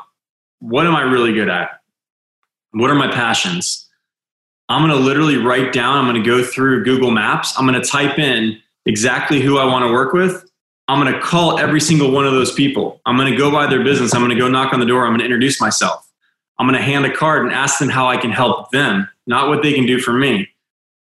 [0.60, 1.82] what am I really good at?
[2.72, 3.88] What are my passions?
[4.68, 7.80] I'm going to literally write down, I'm going to go through Google Maps, I'm going
[7.80, 10.50] to type in exactly who I want to work with.
[10.88, 13.02] I'm going to call every single one of those people.
[13.06, 14.14] I'm going to go by their business.
[14.14, 15.06] I'm going to go knock on the door.
[15.06, 16.08] I'm going to introduce myself.
[16.60, 19.50] I'm going to hand a card and ask them how I can help them, not
[19.50, 20.48] what they can do for me.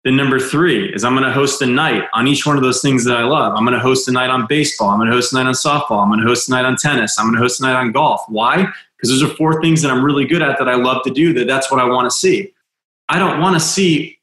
[0.05, 2.81] Then number three is I'm going to host a night on each one of those
[2.83, 3.55] things that I love.
[3.57, 4.91] I'm going to host a night on baseball.
[4.91, 6.03] I'm going to host a night on softball.
[6.03, 7.19] I'm going to host a night on tennis.
[7.19, 8.23] I'm going to host a night on golf.
[8.29, 8.73] Why?
[8.99, 11.33] because those are four things that I'm really good at that I love to do
[11.35, 12.53] that that's what I want to see.
[13.09, 14.19] I don't want to see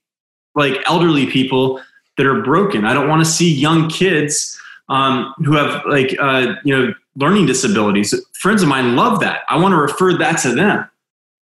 [0.53, 1.81] like elderly people
[2.17, 2.85] that are broken.
[2.85, 4.59] I don't want to see young kids
[4.89, 8.13] um, who have like uh, you know learning disabilities.
[8.33, 9.41] Friends of mine love that.
[9.49, 10.89] I want to refer that to them.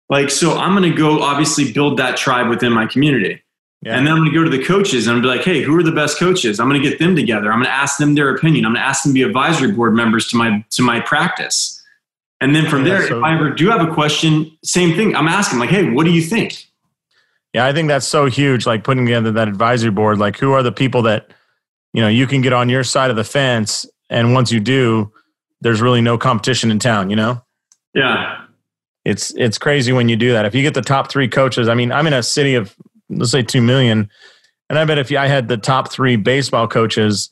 [0.10, 3.44] Like so, I'm going to go obviously build that tribe within my community.
[3.82, 3.96] Yeah.
[3.96, 5.78] And then I'm going to go to the coaches and I'm be like, hey, who
[5.78, 6.60] are the best coaches?
[6.60, 7.52] I'm going to get them together.
[7.52, 8.66] I'm going to ask them their opinion.
[8.66, 11.82] I'm going to ask them to be advisory board members to my to my practice.
[12.42, 15.16] And then from there, so, if I ever do have a question, same thing.
[15.16, 16.69] I'm asking, like, hey, what do you think?
[17.54, 18.66] Yeah, I think that's so huge.
[18.66, 20.20] Like putting together that advisory board.
[20.20, 21.32] Like, who are the people that
[21.94, 25.12] you know you can get on your side of the fence, and once you do,
[25.62, 27.10] there's really no competition in town.
[27.10, 27.44] You know?
[27.94, 28.46] Yeah.
[29.06, 30.46] It's it's crazy when you do that.
[30.46, 32.76] If you get the top three coaches, I mean, I'm in a city of
[33.10, 34.10] let's say two million,
[34.70, 37.32] and I bet if I had the top three baseball coaches,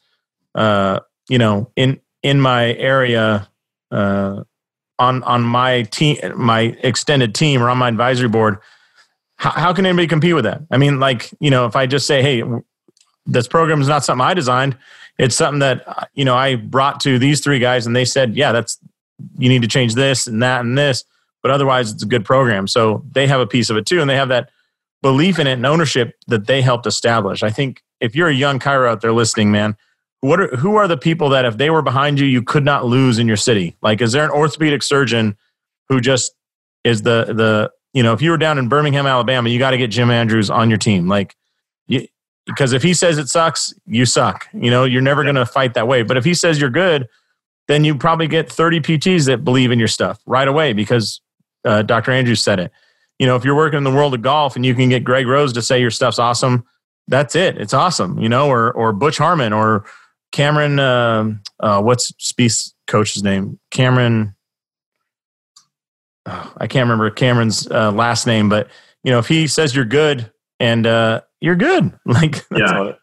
[0.56, 3.48] uh, you know, in in my area,
[3.92, 4.44] uh,
[4.98, 8.58] on on my team, my extended team, or on my advisory board,
[9.38, 10.62] how, how can anybody compete with that?
[10.70, 12.44] I mean, like you know, if I just say, hey,
[13.26, 14.78] this program is not something I designed,
[15.18, 18.36] it's something that uh, you know I brought to these three guys, and they said,
[18.36, 18.78] yeah, that's
[19.38, 21.04] you need to change this and that and this,
[21.42, 22.68] but otherwise it's a good program.
[22.68, 24.50] So they have a piece of it too, and they have that
[25.02, 27.44] belief in it and ownership that they helped establish.
[27.44, 29.76] I think if you're a young chiro out there listening, man,
[30.22, 32.86] what are, who are the people that if they were behind you, you could not
[32.86, 33.76] lose in your city?
[33.82, 35.38] Like, is there an orthopedic surgeon
[35.90, 36.34] who just
[36.84, 39.78] is the the you know if you were down in Birmingham, Alabama, you got to
[39.78, 41.36] get Jim Andrews on your team, like.
[41.88, 42.06] You,
[42.46, 44.48] because if he says it sucks, you suck.
[44.54, 46.04] You know, you're never going to fight that way.
[46.04, 47.08] But if he says you're good,
[47.68, 51.22] then you probably get 30 PTs that believe in your stuff right away because
[51.66, 52.12] uh, Dr.
[52.12, 52.72] Andrews said it.
[53.20, 55.28] You know, if you're working in the world of golf and you can get Greg
[55.28, 56.64] Rose to say your stuff's awesome,
[57.08, 57.58] that's it.
[57.58, 58.20] It's awesome.
[58.20, 59.86] You know, or or Butch Harmon or
[60.32, 63.60] Cameron, uh, uh, what's Spieth's coach's name?
[63.72, 64.36] Cameron.
[66.28, 68.70] Oh, I can't remember Cameron's uh, last name, but
[69.04, 72.94] you know, if he says you're good and uh, you're good, like yeah.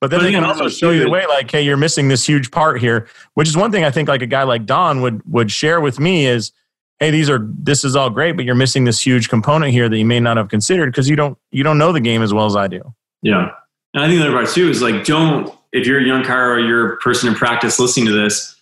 [0.00, 2.26] But then but they can also show you the way, like, hey, you're missing this
[2.26, 5.22] huge part here, which is one thing I think like a guy like Don would
[5.30, 6.52] would share with me is,
[7.00, 9.98] hey, these are this is all great, but you're missing this huge component here that
[9.98, 12.46] you may not have considered because you don't you don't know the game as well
[12.46, 12.82] as I do.
[13.22, 13.50] Yeah,
[13.94, 16.56] and I think the other part too is like don't if you're a young chiro
[16.56, 18.56] or you're a person in practice listening to this,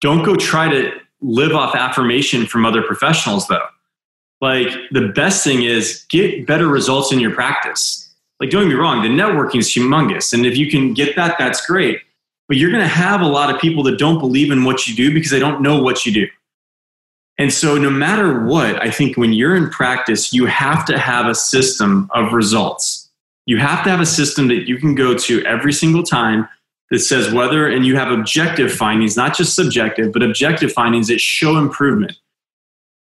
[0.00, 3.66] don't go try to live off affirmation from other professionals though.
[4.40, 8.12] Like the best thing is get better results in your practice.
[8.40, 10.32] Like don't get me wrong, the networking is humongous.
[10.32, 12.00] And if you can get that, that's great.
[12.48, 15.12] But you're gonna have a lot of people that don't believe in what you do
[15.14, 16.26] because they don't know what you do.
[17.38, 21.26] And so, no matter what, I think when you're in practice, you have to have
[21.26, 23.10] a system of results.
[23.46, 26.48] You have to have a system that you can go to every single time
[26.90, 31.20] that says whether, and you have objective findings, not just subjective, but objective findings that
[31.20, 32.12] show improvement.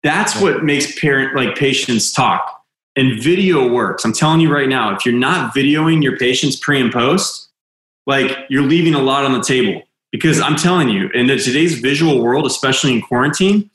[0.03, 2.63] That's what makes parent like patients talk.
[2.95, 4.03] And video works.
[4.03, 7.49] I'm telling you right now, if you're not videoing your patients pre and post,
[8.05, 9.83] like you're leaving a lot on the table.
[10.11, 13.69] Because I'm telling you, in today's visual world, especially in quarantine,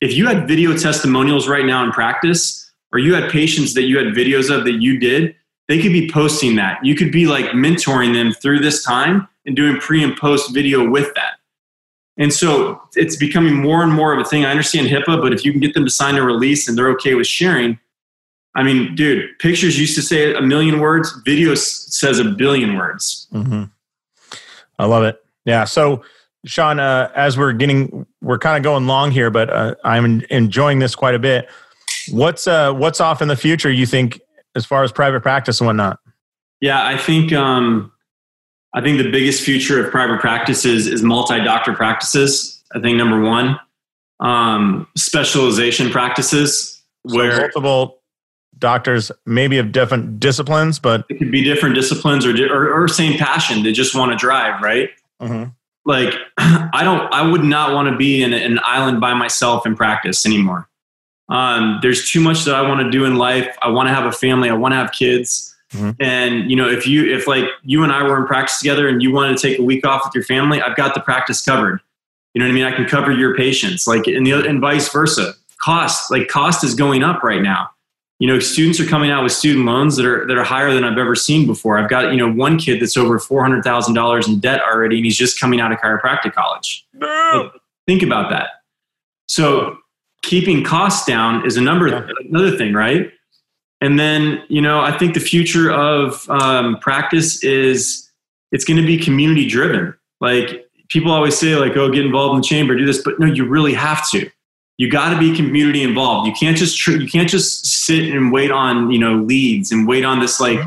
[0.00, 3.98] if you had video testimonials right now in practice, or you had patients that you
[3.98, 5.34] had videos of that you did,
[5.72, 6.84] they could be posting that.
[6.84, 10.86] You could be like mentoring them through this time and doing pre and post video
[10.86, 11.38] with that.
[12.18, 14.44] And so it's becoming more and more of a thing.
[14.44, 16.90] I understand HIPAA, but if you can get them to sign a release and they're
[16.90, 17.78] okay with sharing,
[18.54, 23.26] I mean, dude, pictures used to say a million words, video says a billion words.
[23.32, 23.64] Mm-hmm.
[24.78, 25.24] I love it.
[25.46, 25.64] Yeah.
[25.64, 26.02] So,
[26.44, 30.80] Sean, uh, as we're getting, we're kind of going long here, but uh, I'm enjoying
[30.80, 31.48] this quite a bit.
[32.10, 33.70] What's uh, what's off in the future?
[33.70, 34.20] You think,
[34.54, 35.98] as far as private practice and whatnot?
[36.60, 37.92] Yeah, I think um,
[38.74, 42.62] I think the biggest future of private practices is, multi-doctor practices.
[42.74, 43.58] I think number one,
[44.20, 48.02] um, specialization practices where so multiple
[48.58, 53.18] doctors maybe of different disciplines, but it could be different disciplines or, or, or same
[53.18, 53.62] passion.
[53.62, 54.90] They just want to drive, right?
[55.20, 55.50] Mm-hmm.
[55.84, 59.76] Like I don't, I would not want to be in an island by myself in
[59.76, 60.68] practice anymore.
[61.28, 63.56] Um, there's too much that I want to do in life.
[63.62, 64.50] I want to have a family.
[64.50, 65.54] I want to have kids.
[65.72, 65.90] Mm-hmm.
[66.00, 69.02] And you know, if you if like you and I were in practice together and
[69.02, 71.80] you wanted to take a week off with your family, I've got the practice covered.
[72.34, 72.64] You know what I mean?
[72.64, 75.34] I can cover your patients, like and the and vice versa.
[75.58, 77.70] Cost like cost is going up right now.
[78.18, 80.84] You know, students are coming out with student loans that are that are higher than
[80.84, 81.78] I've ever seen before.
[81.78, 84.96] I've got you know one kid that's over four hundred thousand dollars in debt already,
[84.96, 86.86] and he's just coming out of chiropractic college.
[86.94, 87.50] No.
[87.52, 88.48] Like, think about that.
[89.26, 89.78] So
[90.22, 92.06] keeping costs down is a number yeah.
[92.28, 93.12] another thing, right?
[93.80, 98.08] And then, you know, I think the future of um, practice is
[98.52, 99.94] it's going to be community driven.
[100.20, 103.26] Like people always say, like, oh, get involved in the chamber, do this, but no,
[103.26, 104.30] you really have to.
[104.78, 106.28] You got to be community involved.
[106.28, 109.86] You can't just tr- you can't just sit and wait on you know leads and
[109.86, 110.58] wait on this like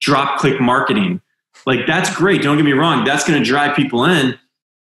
[0.00, 1.20] drop click marketing.
[1.64, 2.42] Like that's great.
[2.42, 3.04] Don't get me wrong.
[3.04, 4.38] That's going to drive people in,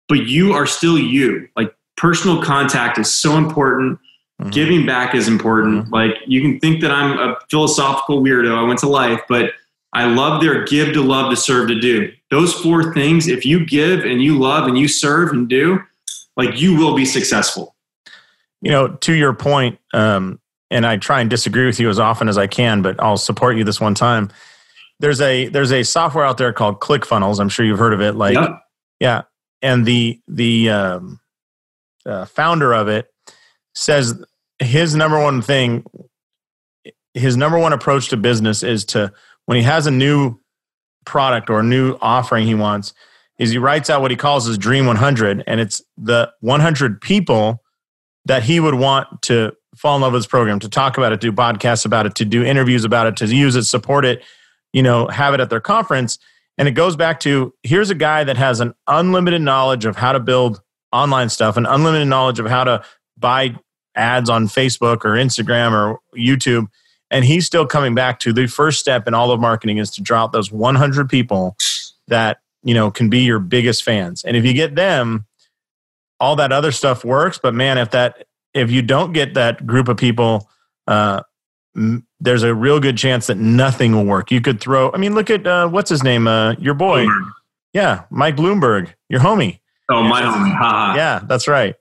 [0.10, 1.48] but you are still you.
[1.56, 4.00] Like personal contact is so important
[4.44, 4.52] Mm-hmm.
[4.52, 5.86] Giving back is important.
[5.86, 5.94] Mm-hmm.
[5.94, 8.54] Like you can think that I'm a philosophical weirdo.
[8.54, 9.52] I went to life, but
[9.94, 12.12] I love their give to love to serve to do.
[12.30, 15.80] Those four things, if you give and you love and you serve and do,
[16.36, 17.76] like you will be successful.
[18.62, 22.28] You know, to your point, um, and I try and disagree with you as often
[22.28, 24.30] as I can, but I'll support you this one time.
[25.00, 27.40] There's a there's a software out there called ClickFunnels.
[27.40, 28.16] I'm sure you've heard of it.
[28.16, 28.62] Like, yep.
[29.00, 29.22] yeah,
[29.62, 31.20] and the the um,
[32.06, 33.10] uh, founder of it
[33.76, 34.24] says
[34.64, 35.86] his number one thing,
[37.14, 39.12] his number one approach to business is to
[39.46, 40.40] when he has a new
[41.06, 42.94] product or a new offering he wants,
[43.40, 47.62] is he writes out what he calls his dream 100, and it's the 100 people
[48.26, 51.20] that he would want to fall in love with his program, to talk about it,
[51.20, 54.24] do podcasts about it, to do interviews about it, to use it, support it,
[54.72, 56.20] you know, have it at their conference.
[56.58, 60.14] And it goes back to here's a guy that has an unlimited knowledge of how
[60.14, 60.62] to build
[60.92, 62.84] online stuff, an unlimited knowledge of how to
[63.18, 63.56] buy
[63.96, 66.68] ads on Facebook or Instagram or YouTube.
[67.12, 70.02] And he's still coming back to the first step in all of marketing is to
[70.02, 71.56] draw out those 100 people
[72.08, 74.24] that, you know, can be your biggest fans.
[74.24, 75.26] And if you get them,
[76.20, 77.38] all that other stuff works.
[77.38, 80.50] But man, if that, if you don't get that group of people,
[80.88, 81.22] uh,
[82.20, 84.32] there's a real good chance that nothing will work.
[84.32, 86.28] You could throw, I mean, look at, uh, what's his name?
[86.28, 87.06] Uh, your boy.
[87.06, 87.32] Bloomberg.
[87.74, 88.04] Yeah.
[88.10, 89.60] Mike Bloomberg, your homie.
[89.90, 90.56] Oh, my homie.
[90.56, 90.94] Ha-ha.
[90.96, 91.76] Yeah, that's right.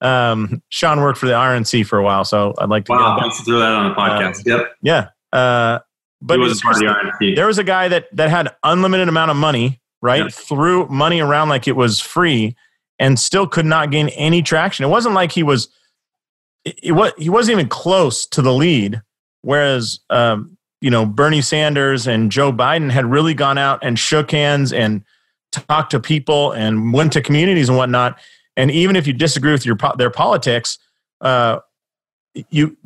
[0.00, 2.92] Um, Sean worked for the RNC for a while, so I'd like to.
[2.92, 4.46] Wow, get, to throw that on the podcast.
[4.46, 4.72] Uh, yep.
[4.82, 5.08] Yeah.
[5.32, 5.80] Uh,
[6.20, 7.36] but was part of the RNC.
[7.36, 10.32] there was a guy that that had unlimited amount of money, right?
[10.32, 12.56] Threw money around like it was free,
[12.98, 14.84] and still could not gain any traction.
[14.84, 15.68] It wasn't like he was.
[16.64, 19.00] It, was he wasn't even close to the lead.
[19.42, 24.32] Whereas, um, you know, Bernie Sanders and Joe Biden had really gone out and shook
[24.32, 25.04] hands and
[25.52, 28.18] talked to people and went to communities and whatnot
[28.58, 30.78] and even if you disagree with your their politics,
[31.20, 31.60] uh,
[32.50, 32.76] you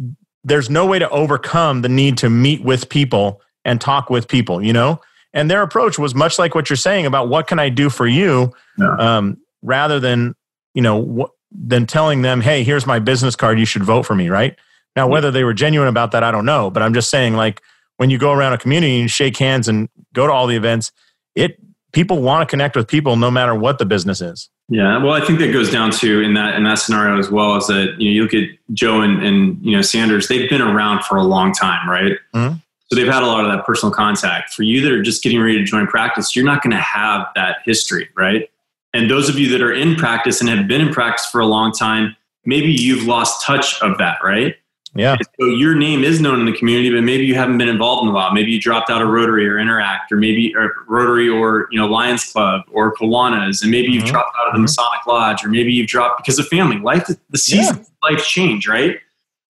[0.44, 4.62] there's no way to overcome the need to meet with people and talk with people.
[4.62, 5.00] You know,
[5.32, 8.06] and their approach was much like what you're saying about what can I do for
[8.06, 8.96] you, yeah.
[8.96, 10.34] um, rather than
[10.74, 14.28] you know than telling them, hey, here's my business card, you should vote for me,
[14.28, 14.56] right?
[14.94, 17.62] Now, whether they were genuine about that, I don't know, but I'm just saying, like
[17.96, 20.92] when you go around a community and shake hands and go to all the events,
[21.34, 21.56] it
[21.92, 24.50] people want to connect with people no matter what the business is.
[24.72, 27.56] Yeah, well, I think that goes down to in that in that scenario as well
[27.56, 30.62] is that you know you look at Joe and, and you know Sanders, they've been
[30.62, 32.12] around for a long time, right?
[32.34, 32.56] Mm-hmm.
[32.86, 34.54] So they've had a lot of that personal contact.
[34.54, 37.26] For you that are just getting ready to join practice, you're not going to have
[37.34, 38.48] that history, right?
[38.94, 41.46] And those of you that are in practice and have been in practice for a
[41.46, 42.16] long time,
[42.46, 44.56] maybe you've lost touch of that, right?
[44.94, 45.16] Yeah.
[45.40, 48.10] So your name is known in the community, but maybe you haven't been involved in
[48.10, 48.32] a while.
[48.32, 51.86] Maybe you dropped out of Rotary or Interact, or maybe or Rotary or you know
[51.86, 54.12] Lions Club or Kiwanis, and maybe you've mm-hmm.
[54.12, 54.62] dropped out of the mm-hmm.
[54.62, 56.78] Masonic Lodge, or maybe you've dropped because of family.
[56.78, 58.10] Life, the seasons, yeah.
[58.10, 58.98] life change, right?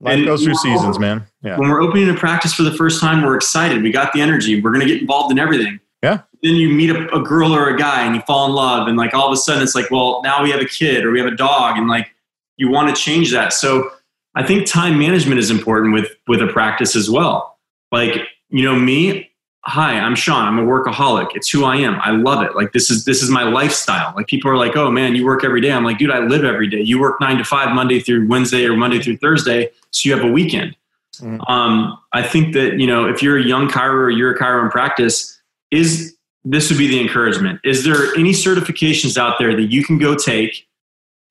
[0.01, 1.27] Life and goes through seasons, man.
[1.43, 1.57] Yeah.
[1.59, 3.83] When we're opening a practice for the first time, we're excited.
[3.83, 4.61] We got the energy.
[4.61, 5.79] We're going to get involved in everything.
[6.03, 6.23] Yeah.
[6.43, 8.89] Then you meet a, a, girl or a guy and you fall in love.
[8.89, 11.13] And like all of a sudden it's like, well, now we have a kid or
[11.13, 11.79] we have a dog.
[11.79, 12.09] And like
[12.57, 13.53] you want to change that.
[13.53, 13.93] So
[14.35, 17.59] I think time management is important with, with a practice as well.
[17.91, 18.17] Like,
[18.49, 19.31] you know, me,
[19.65, 20.47] hi, I'm Sean.
[20.47, 21.29] I'm a workaholic.
[21.35, 22.01] It's who I am.
[22.01, 22.57] I love it.
[22.57, 24.13] Like this is, this is my lifestyle.
[24.17, 25.71] Like people are like, oh man, you work every day.
[25.71, 26.81] I'm like, dude, I live every day.
[26.81, 30.25] You work nine to five, Monday through Wednesday or Monday through Thursday so you have
[30.25, 30.77] a weekend.
[31.17, 31.41] Mm-hmm.
[31.43, 34.65] Um, I think that you know if you're a young chiro or you're a chiro
[34.65, 35.39] in practice,
[35.71, 37.61] is this would be the encouragement?
[37.65, 40.67] Is there any certifications out there that you can go take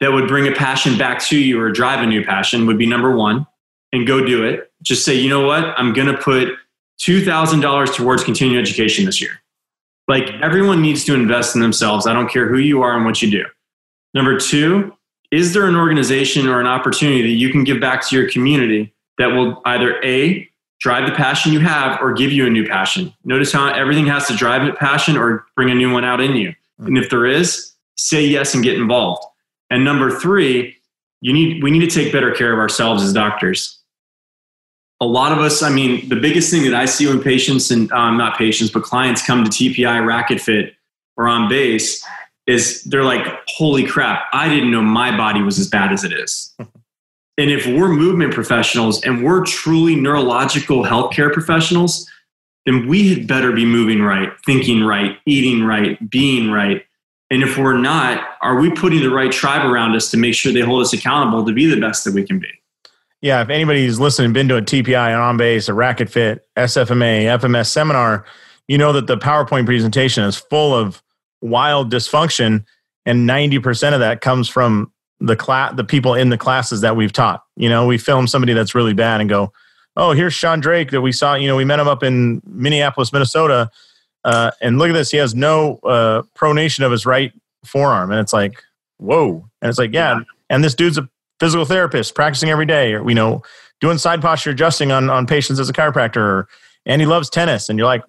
[0.01, 2.67] that would bring a passion back to you or drive a new passion?
[2.67, 3.47] Would be number one,
[3.93, 4.71] and go do it.
[4.81, 6.49] Just say, you know what, I'm going to put
[6.97, 9.31] two thousand dollars towards continuing education this year.
[10.07, 12.05] Like everyone needs to invest in themselves.
[12.05, 13.45] I don't care who you are and what you do.
[14.13, 14.93] Number two,
[15.31, 18.93] is there an organization or an opportunity that you can give back to your community
[19.17, 20.49] that will either A,
[20.81, 23.13] drive the passion you have or give you a new passion?
[23.23, 26.35] Notice how everything has to drive a passion or bring a new one out in
[26.35, 26.53] you.
[26.79, 29.23] And if there is, say yes and get involved.
[29.71, 30.77] And number three,
[31.21, 33.79] you need we need to take better care of ourselves as doctors.
[34.99, 37.91] A lot of us, I mean, the biggest thing that I see when patients and
[37.91, 40.75] um, not patients, but clients come to TPI, Racket Fit,
[41.17, 42.05] or on base
[42.45, 46.11] is they're like, holy crap, I didn't know my body was as bad as it
[46.11, 46.53] is.
[46.59, 52.07] and if we're movement professionals and we're truly neurological healthcare professionals,
[52.65, 56.85] then we had better be moving right, thinking right, eating right, being right.
[57.31, 60.53] And if we're not, are we putting the right tribe around us to make sure
[60.53, 62.49] they hold us accountable to be the best that we can be?
[63.21, 67.67] Yeah, if anybody's listening, been to a TPI, on base, a Racket Fit, SFMA, FMS
[67.67, 68.25] seminar,
[68.67, 71.01] you know that the PowerPoint presentation is full of
[71.41, 72.65] wild dysfunction
[73.05, 77.13] and 90% of that comes from the class the people in the classes that we've
[77.13, 79.53] taught you know we film somebody that's really bad and go
[79.95, 83.13] oh here's sean drake that we saw you know we met him up in minneapolis
[83.13, 83.69] minnesota
[84.23, 87.33] uh, and look at this he has no uh, pronation of his right
[87.65, 88.63] forearm and it's like
[88.97, 90.19] whoa and it's like yeah
[90.49, 91.07] and this dude's a
[91.39, 93.41] physical therapist practicing every day or you know
[93.79, 96.45] doing side posture adjusting on on patients as a chiropractor
[96.85, 98.03] and he loves tennis and you're like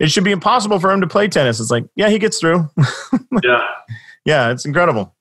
[0.00, 1.60] it should be impossible for him to play tennis.
[1.60, 2.68] It's like, yeah, he gets through.
[3.42, 3.66] yeah.
[4.24, 5.14] Yeah, it's incredible.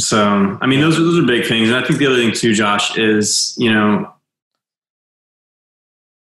[0.00, 1.68] So, I mean, those are, those are big things.
[1.68, 4.12] And I think the other thing too, Josh, is, you know,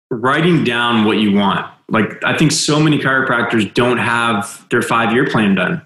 [0.09, 1.65] writing down what you want.
[1.89, 5.85] Like, I think so many chiropractors don't have their five year plan done.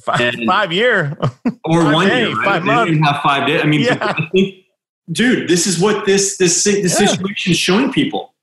[0.00, 1.16] Five, five year
[1.64, 2.44] or five one day, year, right?
[2.44, 2.98] five months.
[3.04, 3.62] Have five days.
[3.62, 3.98] I mean, yeah.
[4.00, 4.64] I think,
[5.10, 7.06] dude, this is what this, this, this yeah.
[7.06, 8.34] situation is showing people.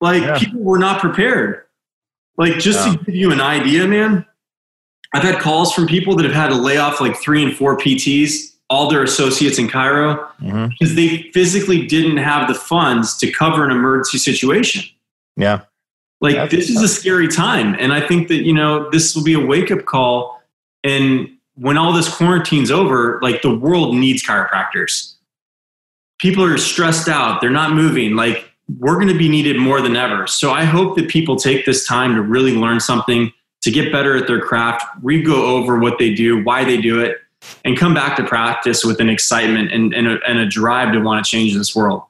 [0.00, 0.38] Like, yeah.
[0.38, 1.64] people were not prepared.
[2.38, 4.24] Like just to give you an idea, man,
[5.12, 7.76] I've had calls from people that have had to lay off like three and four
[7.76, 10.66] PTs, all their associates in chiro mm-hmm.
[10.68, 14.84] because they physically didn't have the funds to cover an emergency situation.
[15.36, 15.62] Yeah.
[16.20, 16.82] Like That's this tough.
[16.82, 17.76] is a scary time.
[17.78, 20.42] And I think that, you know, this will be a wake up call.
[20.84, 25.14] And when all this quarantine's over, like the world needs chiropractors.
[26.18, 27.40] People are stressed out.
[27.40, 28.16] They're not moving.
[28.16, 30.26] Like we're going to be needed more than ever.
[30.26, 34.16] So I hope that people take this time to really learn something, to get better
[34.16, 37.18] at their craft, re go over what they do, why they do it,
[37.64, 41.00] and come back to practice with an excitement and, and, a, and a drive to
[41.00, 42.02] want to change this world.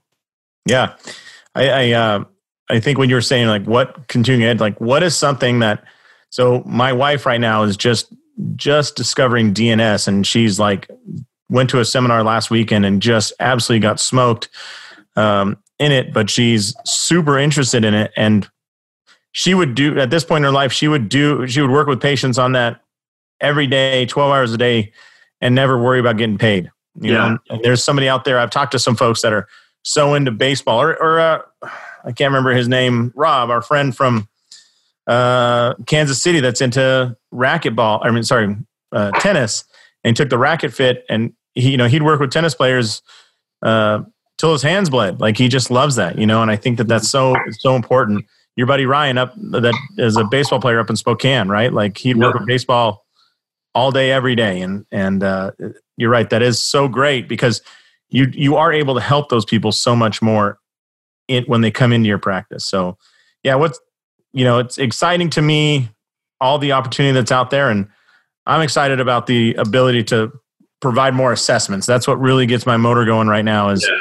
[0.66, 0.94] Yeah.
[1.54, 2.24] I, I, uh,
[2.70, 5.84] I think when you were saying like what continuing ed, like what is something that,
[6.30, 8.12] so my wife right now is just,
[8.56, 10.88] just discovering DNS and she's like,
[11.48, 14.48] went to a seminar last weekend and just absolutely got smoked.
[15.16, 18.12] Um, in it, but she's super interested in it.
[18.16, 18.48] And
[19.32, 21.86] she would do at this point in her life, she would do, she would work
[21.86, 22.82] with patients on that
[23.40, 24.92] every day, 12 hours a day,
[25.40, 26.70] and never worry about getting paid.
[27.00, 27.28] You yeah.
[27.28, 28.38] know, and there's somebody out there.
[28.38, 29.46] I've talked to some folks that are
[29.82, 31.42] so into baseball, or, or uh,
[32.04, 34.28] I can't remember his name, Rob, our friend from
[35.06, 38.00] uh, Kansas City that's into racquetball.
[38.02, 38.56] I mean, sorry,
[38.92, 39.64] uh, tennis,
[40.04, 43.02] and he took the racket fit, and he, you know, he'd work with tennis players
[43.62, 44.00] uh,
[44.36, 45.20] till his hands bled.
[45.20, 46.42] Like he just loves that, you know.
[46.42, 48.24] And I think that that's so so important.
[48.56, 51.72] Your buddy Ryan up that is a baseball player up in Spokane, right?
[51.72, 53.04] Like he'd work with baseball
[53.78, 55.52] all day, every day, and and uh,
[55.96, 56.28] you're right.
[56.30, 57.62] That is so great because
[58.10, 60.58] you you are able to help those people so much more
[61.28, 62.64] in, when they come into your practice.
[62.66, 62.98] So
[63.44, 63.78] yeah, what's
[64.32, 65.90] you know it's exciting to me
[66.40, 67.86] all the opportunity that's out there, and
[68.46, 70.32] I'm excited about the ability to
[70.80, 71.86] provide more assessments.
[71.86, 73.68] That's what really gets my motor going right now.
[73.68, 73.96] Is yeah.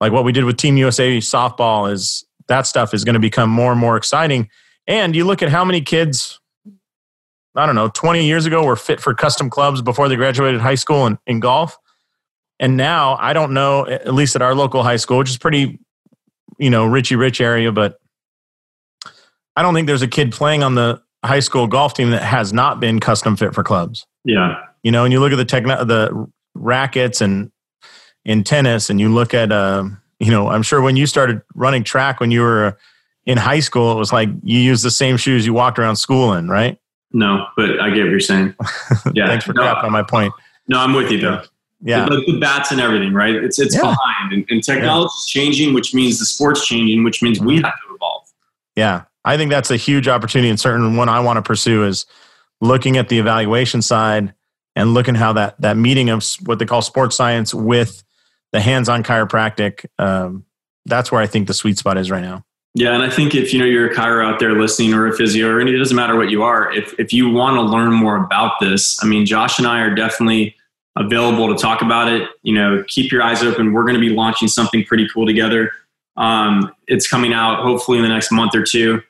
[0.00, 1.92] like what we did with Team USA softball.
[1.92, 4.48] Is that stuff is going to become more and more exciting.
[4.86, 6.40] And you look at how many kids
[7.54, 10.74] I don't know, 20 years ago were fit for custom clubs before they graduated high
[10.74, 11.76] school in, in golf.
[12.60, 15.78] And now I don't know, at least at our local high school, which is pretty,
[16.58, 17.98] you know, Richie Rich area, but
[19.56, 22.52] I don't think there's a kid playing on the high school golf team that has
[22.52, 24.06] not been custom fit for clubs.
[24.24, 24.56] Yeah.
[24.82, 27.50] You know, and you look at the techno- the rackets and
[28.24, 29.84] in tennis and you look at, uh,
[30.20, 32.76] you know, I'm sure when you started running track when you were
[33.24, 36.32] in high school, it was like you used the same shoes you walked around school
[36.34, 36.78] in, right?
[37.12, 38.54] No, but I get what you're saying.
[39.14, 39.26] Yeah.
[39.26, 40.32] Thanks for no, on my point.
[40.68, 41.42] No, I'm with you though.
[41.80, 42.06] Yeah.
[42.06, 43.34] The, the bats and everything, right?
[43.34, 43.82] It's it's yeah.
[43.82, 44.32] behind.
[44.32, 45.42] And, and technology is yeah.
[45.42, 47.64] changing, which means the sport's changing, which means we mm-hmm.
[47.64, 48.24] have to evolve.
[48.76, 49.04] Yeah.
[49.24, 52.06] I think that's a huge opportunity and certain one I want to pursue is
[52.60, 54.34] looking at the evaluation side
[54.76, 58.02] and looking how that that meeting of what they call sports science with
[58.52, 60.44] the hands-on chiropractic um,
[60.88, 62.44] that's where I think the sweet spot is right now.
[62.78, 65.12] Yeah, and I think if you know you're a chiro out there listening or a
[65.12, 67.92] physio, or any, it doesn't matter what you are, if if you want to learn
[67.92, 70.54] more about this, I mean, Josh and I are definitely
[70.94, 72.28] available to talk about it.
[72.42, 73.72] You know, keep your eyes open.
[73.72, 75.72] We're going to be launching something pretty cool together.
[76.16, 79.02] Um, it's coming out hopefully in the next month or two.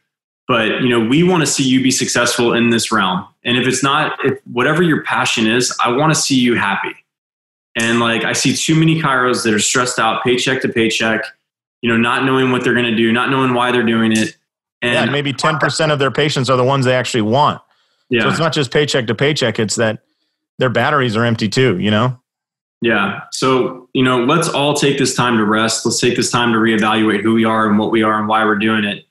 [0.47, 3.27] But you know, we want to see you be successful in this realm.
[3.45, 6.97] And if it's not, if whatever your passion is, I want to see you happy.
[7.77, 11.23] And like I see too many chiros that are stressed out, paycheck to paycheck
[11.83, 14.37] you know, not knowing what they're going to do, not knowing why they're doing it.
[14.83, 17.61] And yeah, maybe 10% of their patients are the ones they actually want.
[18.11, 18.23] Yeah.
[18.23, 20.03] So it's not just paycheck to paycheck, it's that
[20.59, 22.19] their batteries are empty too, you know?
[22.81, 23.23] Yeah.
[23.33, 25.85] So, you know, let's all take this time to rest.
[25.85, 28.45] Let's take this time to reevaluate who we are and what we are and why
[28.45, 29.05] we're doing it.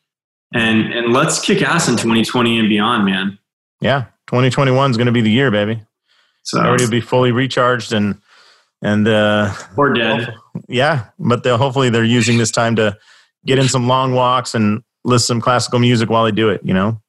[0.54, 3.38] And and let's kick ass in 2020 and beyond, man.
[3.82, 4.06] Yeah.
[4.28, 5.82] 2021 is going to be the year, baby.
[6.44, 8.22] So I already be fully recharged and
[8.82, 10.34] and uh, or dead.
[10.68, 12.98] Yeah, but they'll hopefully they're using this time to
[13.46, 16.62] get in some long walks and listen some classical music while they do it.
[16.64, 17.02] You know.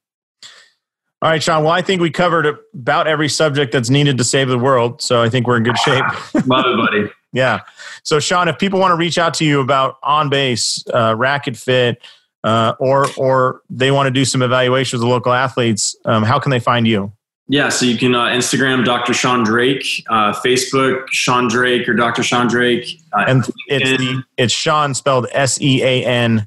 [1.21, 1.65] All right, Sean.
[1.65, 5.21] Well, I think we covered about every subject that's needed to save the world, so
[5.21, 6.05] I think we're in good shape.
[6.47, 7.11] Love it, buddy.
[7.33, 7.61] yeah.
[8.05, 11.57] So, Sean, if people want to reach out to you about on base, uh, racket
[11.57, 12.01] fit,
[12.45, 16.51] uh, or or they want to do some evaluations of local athletes, um, how can
[16.51, 17.13] they find you?
[17.51, 19.15] Yeah, so you can uh, Instagram Dr.
[19.15, 22.23] Sean Drake, uh, Facebook Sean Drake or Dr.
[22.23, 26.47] Sean Drake, uh, and it's the, it's Sean spelled S E A N,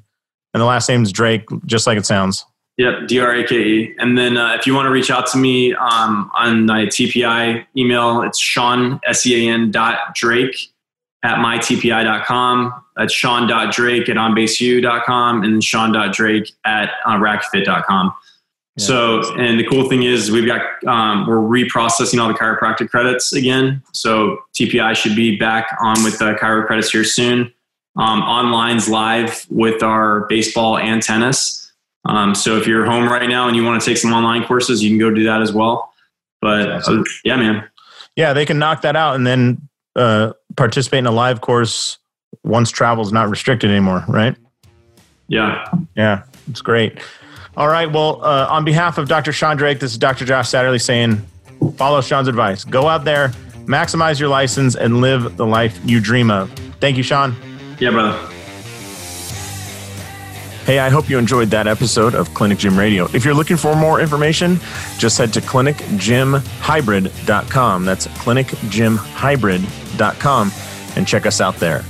[0.54, 2.46] and the last name is Drake, just like it sounds.
[2.78, 3.94] Yep, D R A K E.
[3.98, 7.66] And then uh, if you want to reach out to me um, on my TPI
[7.76, 10.56] email, it's Sean S E A N dot Drake
[11.24, 12.72] at mytpi.com.
[12.96, 18.12] That's Sean dot Drake at onbaseu.com and Sean dot Drake at uh, rackfit.com.
[18.78, 23.34] So, and the cool thing is we've got, um, we're reprocessing all the chiropractic credits
[23.34, 23.82] again.
[23.92, 27.52] So TPI should be back on with the chiro credits here soon.
[27.96, 31.70] Um, online's live with our baseball and tennis.
[32.06, 34.82] Um, so if you're home right now and you want to take some online courses,
[34.82, 35.92] you can go do that as well.
[36.40, 37.68] But uh, yeah, man.
[38.16, 41.98] Yeah, they can knock that out and then uh, participate in a live course
[42.42, 44.34] once travel is not restricted anymore, right?
[45.28, 45.64] Yeah.
[45.94, 46.98] Yeah, it's great.
[47.56, 47.90] All right.
[47.90, 49.32] Well, uh, on behalf of Dr.
[49.32, 50.24] Sean Drake, this is Dr.
[50.24, 51.22] Josh Satterley saying
[51.76, 52.64] follow Sean's advice.
[52.64, 53.28] Go out there,
[53.66, 56.50] maximize your license, and live the life you dream of.
[56.80, 57.36] Thank you, Sean.
[57.78, 58.28] Yeah, brother.
[60.64, 63.08] Hey, I hope you enjoyed that episode of Clinic Gym Radio.
[63.12, 64.60] If you're looking for more information,
[64.96, 67.84] just head to clinicgymhybrid.com.
[67.84, 70.52] That's clinicgymhybrid.com
[70.94, 71.84] and check us out there.